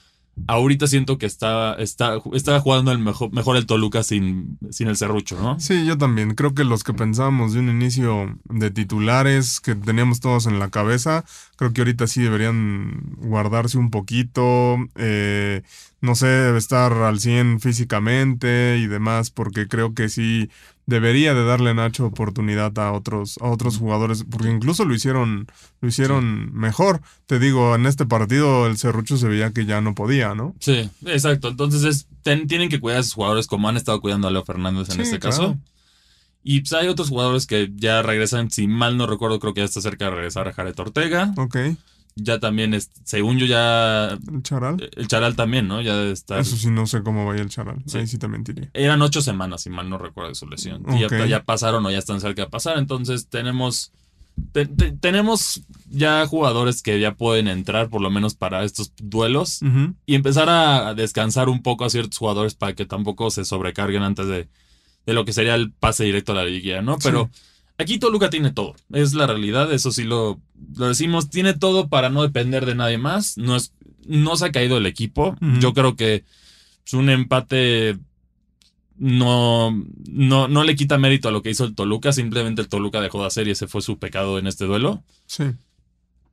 ahorita 0.48 0.88
siento 0.88 1.18
que 1.18 1.26
está, 1.26 1.76
está, 1.76 2.20
está 2.34 2.60
jugando 2.60 2.92
el 2.92 3.00
mejor, 3.00 3.32
mejor 3.32 3.58
el 3.58 3.66
Toluca 3.66 4.04
sin, 4.04 4.58
sin 4.72 4.88
el 4.88 4.98
Cerrucho, 4.98 5.40
¿no? 5.42 5.60
Sí, 5.60 5.86
yo 5.86 5.98
también. 5.98 6.36
Creo 6.36 6.54
que 6.54 6.64
los 6.64 6.84
que 6.84 6.94
pensábamos 6.94 7.54
de 7.54 7.60
un 7.60 7.70
inicio 7.70 8.38
de 8.46 8.72
titulares 8.72 9.60
que 9.60 9.76
teníamos 9.76 10.20
todos 10.20 10.46
en 10.46 10.60
la 10.60 10.70
cabeza, 10.70 11.26
creo 11.56 11.74
que 11.74 11.82
ahorita 11.82 12.08
sí 12.08 12.22
deberían 12.22 13.16
guardarse 13.18 13.78
un 13.78 13.92
poquito. 13.92 14.78
Eh, 14.96 15.64
no 16.02 16.16
sé, 16.16 16.56
estar 16.56 16.94
al 16.94 17.20
100 17.20 17.60
físicamente 17.60 18.78
y 18.78 18.88
demás, 18.88 19.32
porque 19.32 19.68
creo 19.68 19.94
que 19.94 20.08
sí 20.08 20.50
debería 20.90 21.34
de 21.34 21.46
darle 21.46 21.74
Nacho 21.74 22.06
oportunidad 22.06 22.78
a 22.80 22.92
otros, 22.92 23.38
a 23.42 23.48
otros 23.48 23.78
jugadores, 23.78 24.26
porque 24.30 24.50
incluso 24.50 24.86
lo 24.86 24.94
hicieron, 24.94 25.48
lo 25.80 25.88
hicieron 25.88 26.54
mejor. 26.54 27.02
Te 27.28 27.40
digo, 27.40 27.76
en 27.76 27.86
este 27.86 28.06
partido 28.06 28.68
el 28.68 28.78
Cerrucho 28.78 29.18
se 29.18 29.28
veía 29.28 29.54
que 29.54 29.66
ya 29.66 29.80
no 29.80 29.96
podía, 29.96 30.36
¿no? 30.36 30.56
Sí, 30.60 30.90
exacto. 31.06 31.48
Entonces 31.48 31.84
es, 31.84 32.08
tienen 32.48 32.70
que 32.70 32.80
cuidar 32.80 32.98
a 32.98 33.02
esos 33.02 33.14
jugadores 33.14 33.48
como 33.48 33.70
han 33.70 33.78
estado 33.78 34.02
cuidando 34.02 34.28
a 34.28 34.32
Leo 34.32 34.44
Fernández 34.44 34.90
en 34.90 35.02
este 35.02 35.20
caso. 35.20 35.58
Y 36.44 36.62
pues 36.62 36.74
hay 36.74 36.88
otros 36.88 37.10
jugadores 37.10 37.46
que 37.46 37.72
ya 37.76 38.02
regresan, 38.02 38.50
si 38.50 38.68
mal 38.68 38.98
no 38.98 39.06
recuerdo, 39.08 39.40
creo 39.40 39.54
que 39.54 39.62
ya 39.62 39.66
está 39.66 39.82
cerca 39.82 40.06
de 40.06 40.12
regresar 40.12 40.48
a 40.48 40.54
Jared 40.54 40.80
Ortega. 40.80 41.34
Ok 41.38 41.58
ya 42.16 42.40
también, 42.40 42.74
es, 42.74 42.90
según 43.04 43.38
yo 43.38 43.46
ya... 43.46 44.10
¿El 44.10 44.44
Charal? 44.44 44.90
El 44.96 45.08
Charal 45.08 45.36
también, 45.36 45.68
¿no? 45.68 45.82
Ya 45.82 46.04
está... 46.04 46.40
Eso 46.40 46.58
sí, 46.58 46.70
no 46.70 46.86
sé 46.86 47.02
cómo 47.02 47.26
vaya 47.26 47.42
el 47.42 47.50
Charal. 47.50 47.84
Ahí 47.94 48.08
sí 48.08 48.18
te 48.18 48.28
mentiría. 48.28 48.70
Eran 48.74 49.02
ocho 49.02 49.22
semanas, 49.22 49.62
si 49.64 49.70
mal 49.70 49.90
no 49.90 49.98
recuerdo 49.98 50.30
de 50.30 50.36
su 50.36 50.48
lesión. 50.48 50.84
Y 50.96 51.00
ya, 51.30 51.44
pasaron 51.44 51.86
o 51.86 51.92
ya 51.92 51.98
están 51.98 52.20
cerca 52.20 52.44
de 52.44 52.50
pasar. 52.50 52.78
Entonces 52.78 53.30
tenemos... 53.30 53.94
tenemos 55.00 55.62
ya 55.90 56.26
jugadores 56.28 56.82
que 56.82 57.00
ya 57.00 57.16
pueden 57.16 57.48
entrar 57.48 57.90
por 57.90 58.02
lo 58.02 58.10
menos 58.10 58.36
para 58.36 58.64
estos 58.64 58.94
duelos 58.98 59.62
y 60.06 60.16
empezar 60.16 60.50
a 60.50 60.94
descansar 60.94 61.50
un 61.50 61.62
poco 61.62 61.86
a 61.86 61.90
ciertos 61.90 62.18
jugadores 62.18 62.54
para 62.54 62.74
que 62.74 62.86
tampoco 62.86 63.32
se 63.32 63.46
sobrecarguen 63.46 64.04
antes 64.04 64.28
de, 64.28 64.48
de 65.06 65.14
lo 65.14 65.26
que 65.26 65.34
sería 65.34 65.56
el 65.56 65.72
pase 65.72 66.04
directo 66.04 66.34
a 66.34 66.36
la 66.36 66.46
liguilla, 66.46 66.82
¿no? 66.82 66.98
Pero... 67.02 67.30
Aquí 67.80 67.98
Toluca 67.98 68.30
tiene 68.30 68.52
todo, 68.52 68.76
es 68.92 69.14
la 69.14 69.26
realidad, 69.26 69.72
eso 69.72 69.92
sí 69.92 70.04
lo, 70.04 70.40
lo 70.76 70.90
decimos, 70.90 71.30
tiene 71.30 71.54
todo 71.54 71.88
para 71.88 72.10
no 72.10 72.22
depender 72.22 72.66
de 72.66 72.76
nadie 72.76 72.98
más, 72.98 73.38
no, 73.38 73.56
es, 73.56 73.74
no 74.06 74.36
se 74.36 74.46
ha 74.46 74.52
caído 74.52 74.78
el 74.78 74.86
equipo, 74.86 75.38
yo 75.60 75.74
creo 75.74 75.96
que 75.96 76.26
es 76.86 76.94
un 76.94 77.10
empate 77.10 77.98
no, 78.98 79.72
no, 80.10 80.50
no 80.50 80.64
le 80.66 80.76
quita 80.76 80.98
mérito 80.98 81.30
a 81.30 81.32
lo 81.32 81.42
que 81.42 81.52
hizo 81.52 81.64
el 81.64 81.74
Toluca, 81.74 82.12
simplemente 82.12 82.62
el 82.62 82.68
Toluca 82.68 83.00
dejó 83.00 83.22
de 83.22 83.28
hacer 83.28 83.48
y 83.48 83.52
ese 83.52 83.68
fue 83.68 83.82
su 83.82 83.98
pecado 83.98 84.38
en 84.38 84.46
este 84.46 84.66
duelo. 84.66 85.02
Sí. 85.26 85.46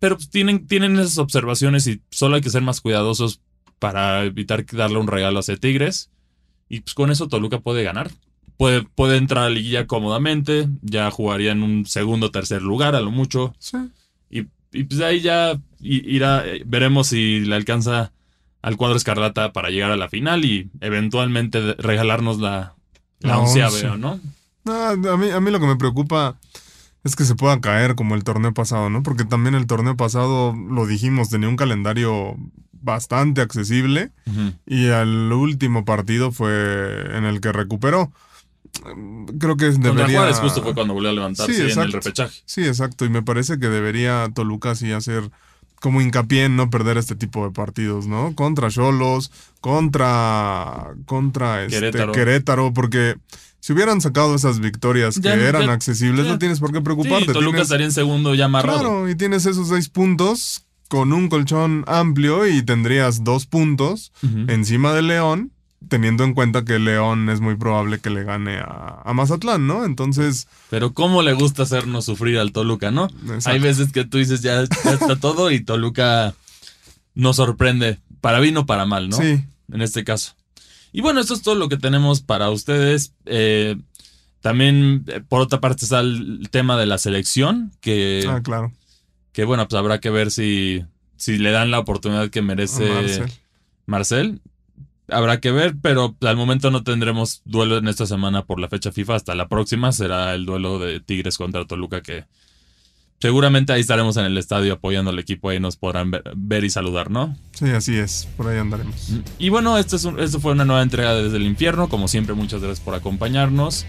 Pero 0.00 0.16
pues, 0.16 0.28
tienen, 0.30 0.66
tienen 0.66 0.98
esas 0.98 1.18
observaciones 1.18 1.86
y 1.86 2.02
solo 2.10 2.34
hay 2.34 2.42
que 2.42 2.50
ser 2.50 2.62
más 2.62 2.80
cuidadosos 2.80 3.40
para 3.78 4.24
evitar 4.24 4.66
darle 4.66 4.98
un 4.98 5.06
regalo 5.06 5.38
a 5.38 5.40
ese 5.40 5.56
Tigres. 5.56 6.10
Y 6.68 6.80
pues 6.80 6.94
con 6.94 7.12
eso 7.12 7.28
Toluca 7.28 7.60
puede 7.60 7.84
ganar 7.84 8.10
puede, 8.56 9.16
entrar 9.16 9.44
a 9.44 9.48
la 9.48 9.54
liguilla 9.54 9.86
cómodamente, 9.86 10.68
ya 10.82 11.10
jugaría 11.10 11.52
en 11.52 11.62
un 11.62 11.86
segundo 11.86 12.26
o 12.26 12.30
tercer 12.30 12.62
lugar 12.62 12.94
a 12.94 13.00
lo 13.00 13.10
mucho. 13.10 13.54
Sí. 13.58 13.78
Y, 14.30 14.46
y 14.72 14.84
pues 14.84 15.00
ahí 15.00 15.20
ya 15.20 15.60
irá, 15.80 16.44
veremos 16.64 17.08
si 17.08 17.40
le 17.40 17.54
alcanza 17.54 18.12
al 18.62 18.76
cuadro 18.76 18.96
escarlata 18.96 19.52
para 19.52 19.70
llegar 19.70 19.90
a 19.90 19.96
la 19.96 20.08
final 20.08 20.44
y 20.44 20.70
eventualmente 20.80 21.74
regalarnos 21.74 22.38
la, 22.38 22.74
la 23.20 23.38
onceava, 23.38 23.96
¿no? 23.96 24.20
a, 24.66 25.16
mí, 25.16 25.30
a 25.30 25.40
mí 25.40 25.50
lo 25.50 25.60
que 25.60 25.66
me 25.66 25.76
preocupa 25.76 26.36
es 27.04 27.14
que 27.14 27.24
se 27.24 27.36
pueda 27.36 27.60
caer 27.60 27.94
como 27.94 28.16
el 28.16 28.24
torneo 28.24 28.52
pasado, 28.52 28.90
¿no? 28.90 29.04
Porque 29.04 29.24
también 29.24 29.54
el 29.54 29.66
torneo 29.66 29.96
pasado, 29.96 30.52
lo 30.52 30.86
dijimos, 30.86 31.30
tenía 31.30 31.48
un 31.48 31.56
calendario 31.56 32.36
bastante 32.72 33.40
accesible 33.40 34.12
y 34.66 34.88
al 34.88 35.32
último 35.32 35.84
partido 35.84 36.30
fue 36.30 37.16
en 37.16 37.24
el 37.24 37.40
que 37.40 37.52
recuperó 37.52 38.12
creo 39.38 39.56
que 39.56 39.66
debería... 39.66 39.90
Contra 39.90 40.08
Juárez 40.08 40.38
justo 40.38 40.62
fue 40.62 40.74
cuando 40.74 40.94
volvió 40.94 41.10
a 41.10 41.12
levantarse 41.12 41.70
en 41.72 41.78
el 41.78 41.92
repechaje. 41.92 42.42
Sí, 42.44 42.64
exacto. 42.64 43.04
Y 43.04 43.10
me 43.10 43.22
parece 43.22 43.58
que 43.58 43.68
debería 43.68 44.28
Toluca 44.34 44.74
sí 44.74 44.92
hacer 44.92 45.30
como 45.80 46.00
hincapié 46.00 46.44
en 46.44 46.56
no 46.56 46.70
perder 46.70 46.98
este 46.98 47.16
tipo 47.16 47.44
de 47.44 47.52
partidos, 47.52 48.06
¿no? 48.06 48.34
Contra 48.34 48.70
Cholos, 48.70 49.30
contra, 49.60 50.94
contra 51.04 51.64
este 51.64 51.92
Querétaro. 52.12 52.72
porque 52.72 53.16
si 53.60 53.72
hubieran 53.72 54.00
sacado 54.00 54.34
esas 54.34 54.60
victorias 54.60 55.20
que 55.20 55.28
eran 55.28 55.68
accesibles, 55.70 56.26
no 56.26 56.38
tienes 56.38 56.60
por 56.60 56.72
qué 56.72 56.80
preocuparte. 56.80 57.26
Sí, 57.26 57.32
Toluca 57.32 57.62
estaría 57.62 57.86
en 57.86 57.92
segundo 57.92 58.34
ya 58.34 58.46
amarrado. 58.46 58.78
Claro, 58.78 59.08
y 59.08 59.16
tienes 59.16 59.44
esos 59.46 59.68
seis 59.68 59.88
puntos 59.88 60.66
con 60.88 61.12
un 61.12 61.28
colchón 61.28 61.84
amplio 61.86 62.46
y 62.46 62.62
tendrías 62.62 63.24
dos 63.24 63.46
puntos 63.46 64.12
encima 64.48 64.92
de 64.92 65.02
León 65.02 65.52
teniendo 65.88 66.24
en 66.24 66.34
cuenta 66.34 66.64
que 66.64 66.78
León 66.78 67.28
es 67.28 67.40
muy 67.40 67.56
probable 67.56 68.00
que 68.00 68.10
le 68.10 68.24
gane 68.24 68.58
a, 68.58 69.12
Mazatlán, 69.14 69.66
¿no? 69.66 69.84
Entonces... 69.84 70.48
Pero 70.70 70.92
cómo 70.94 71.22
le 71.22 71.32
gusta 71.32 71.62
hacernos 71.62 72.04
sufrir 72.04 72.38
al 72.38 72.52
Toluca, 72.52 72.90
¿no? 72.90 73.08
Hay 73.44 73.58
veces 73.58 73.92
que 73.92 74.04
tú 74.04 74.18
dices 74.18 74.42
ya, 74.42 74.62
está 74.62 75.16
todo 75.20 75.50
y 75.50 75.60
Toluca 75.60 76.34
nos 77.14 77.36
sorprende, 77.36 77.98
para 78.20 78.40
bien 78.40 78.56
o 78.56 78.66
para 78.66 78.84
mal, 78.84 79.08
¿no? 79.08 79.16
Sí. 79.16 79.42
En 79.72 79.82
este 79.82 80.04
caso. 80.04 80.34
Y 80.92 81.00
bueno, 81.00 81.20
esto 81.20 81.34
es 81.34 81.42
todo 81.42 81.54
lo 81.54 81.68
que 81.68 81.76
tenemos 81.76 82.20
para 82.20 82.50
ustedes. 82.50 83.12
Eh, 83.24 83.76
también, 84.40 85.04
eh, 85.08 85.20
por 85.26 85.40
otra 85.40 85.60
parte, 85.60 85.84
está 85.84 86.00
el 86.00 86.48
tema 86.50 86.76
de 86.76 86.86
la 86.86 86.98
selección, 86.98 87.72
que... 87.80 88.24
Ah, 88.28 88.40
claro. 88.42 88.72
Que 89.32 89.44
bueno, 89.44 89.68
pues 89.68 89.78
habrá 89.78 90.00
que 90.00 90.10
ver 90.10 90.30
si, 90.30 90.84
si 91.16 91.38
le 91.38 91.50
dan 91.50 91.70
la 91.70 91.78
oportunidad 91.78 92.30
que 92.30 92.42
merece 92.42 92.88
Marcel. 92.88 93.32
Marcel 93.84 94.40
habrá 95.08 95.40
que 95.40 95.50
ver, 95.50 95.76
pero 95.80 96.16
al 96.20 96.36
momento 96.36 96.70
no 96.70 96.82
tendremos 96.82 97.42
duelo 97.44 97.78
en 97.78 97.88
esta 97.88 98.06
semana 98.06 98.44
por 98.44 98.60
la 98.60 98.68
fecha 98.68 98.92
FIFA. 98.92 99.14
Hasta 99.16 99.34
la 99.34 99.48
próxima 99.48 99.92
será 99.92 100.34
el 100.34 100.46
duelo 100.46 100.78
de 100.78 101.00
Tigres 101.00 101.38
contra 101.38 101.64
Toluca 101.66 102.02
que 102.02 102.24
seguramente 103.20 103.72
ahí 103.72 103.80
estaremos 103.80 104.16
en 104.16 104.26
el 104.26 104.38
estadio 104.38 104.74
apoyando 104.74 105.10
al 105.10 105.18
equipo 105.18 105.52
y 105.52 105.60
nos 105.60 105.76
podrán 105.76 106.10
ver, 106.10 106.64
y 106.64 106.70
saludar, 106.70 107.10
¿no? 107.10 107.36
Sí, 107.52 107.66
así 107.70 107.96
es, 107.96 108.28
por 108.36 108.48
ahí 108.48 108.58
andaremos. 108.58 109.10
Mm, 109.10 109.18
y 109.38 109.48
bueno, 109.48 109.78
esto, 109.78 109.96
es 109.96 110.06
esto 110.18 110.40
fue 110.40 110.52
una 110.52 110.64
nueva 110.64 110.82
entrega 110.82 111.14
desde 111.14 111.36
el 111.36 111.44
infierno, 111.44 111.88
como 111.88 112.08
siempre 112.08 112.34
muchas 112.34 112.60
gracias 112.60 112.84
por 112.84 112.94
acompañarnos. 112.94 113.86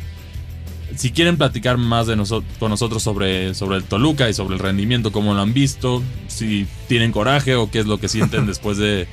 Si 0.96 1.12
quieren 1.12 1.38
platicar 1.38 1.78
más 1.78 2.08
de 2.08 2.16
con 2.60 2.70
nosotros 2.72 3.04
sobre, 3.04 3.54
sobre 3.54 3.78
el 3.78 3.84
Toluca 3.84 4.30
y 4.30 4.34
sobre 4.34 4.56
el 4.56 4.60
rendimiento, 4.60 5.12
cómo 5.12 5.34
lo 5.34 5.42
han 5.42 5.54
visto, 5.54 6.02
si 6.28 6.66
tienen 6.88 7.12
coraje 7.12 7.56
o 7.56 7.70
qué 7.70 7.80
es 7.80 7.86
lo 7.86 8.00
que 8.00 8.08
sienten 8.08 8.46
después 8.48 8.78
de 8.78 9.08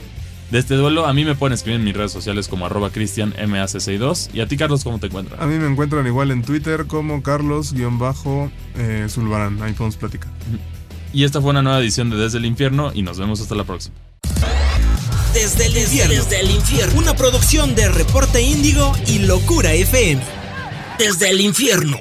de 0.55 0.61
este 0.61 0.77
duelo. 0.77 1.05
A 1.05 1.13
mí 1.13 1.25
me 1.25 1.35
pueden 1.35 1.53
escribir 1.53 1.81
en 1.81 1.85
mis 1.85 1.97
redes 1.97 2.13
sociales 2.13 2.47
como 2.47 2.65
arroba 2.65 2.93
cristianmac62. 2.93 4.31
¿Y 4.33 4.41
a 4.41 4.47
ti, 4.47 4.57
Carlos, 4.57 4.85
cómo 4.85 5.01
te 5.01 5.09
encuentran? 5.09 5.43
A 5.43 5.47
mí 5.47 5.59
me 5.59 5.67
encuentran 5.67 6.07
igual 6.07 6.31
en 6.31 6.43
Twitter 6.43 6.87
como 6.87 7.25
Carlos-Zulbarán. 7.25 9.61
Ahí 9.61 9.73
podemos 9.73 9.97
platicar. 9.97 10.31
Y 11.13 11.25
esta 11.25 11.41
fue 11.41 11.51
una 11.51 11.63
nueva 11.63 11.81
edición 11.81 12.09
de 12.09 12.19
Desde 12.19 12.39
el 12.39 12.45
Infierno 12.45 12.93
y 12.95 13.03
nos 13.03 13.19
vemos 13.19 13.41
hasta 13.41 13.57
la 13.57 13.65
próxima. 13.65 13.97
Desde 15.35 15.67
el 15.67 15.77
infierno. 15.77 16.15
Desde 16.15 16.39
el 16.39 16.53
infierno. 16.53 17.01
Una 17.01 17.17
producción 17.17 17.75
de 17.75 17.89
Reporte 17.89 18.41
Índigo 18.41 18.93
y 19.09 19.27
Locura 19.27 19.73
FM. 19.73 20.23
Desde 21.01 21.31
el 21.31 21.41
infierno. 21.41 21.99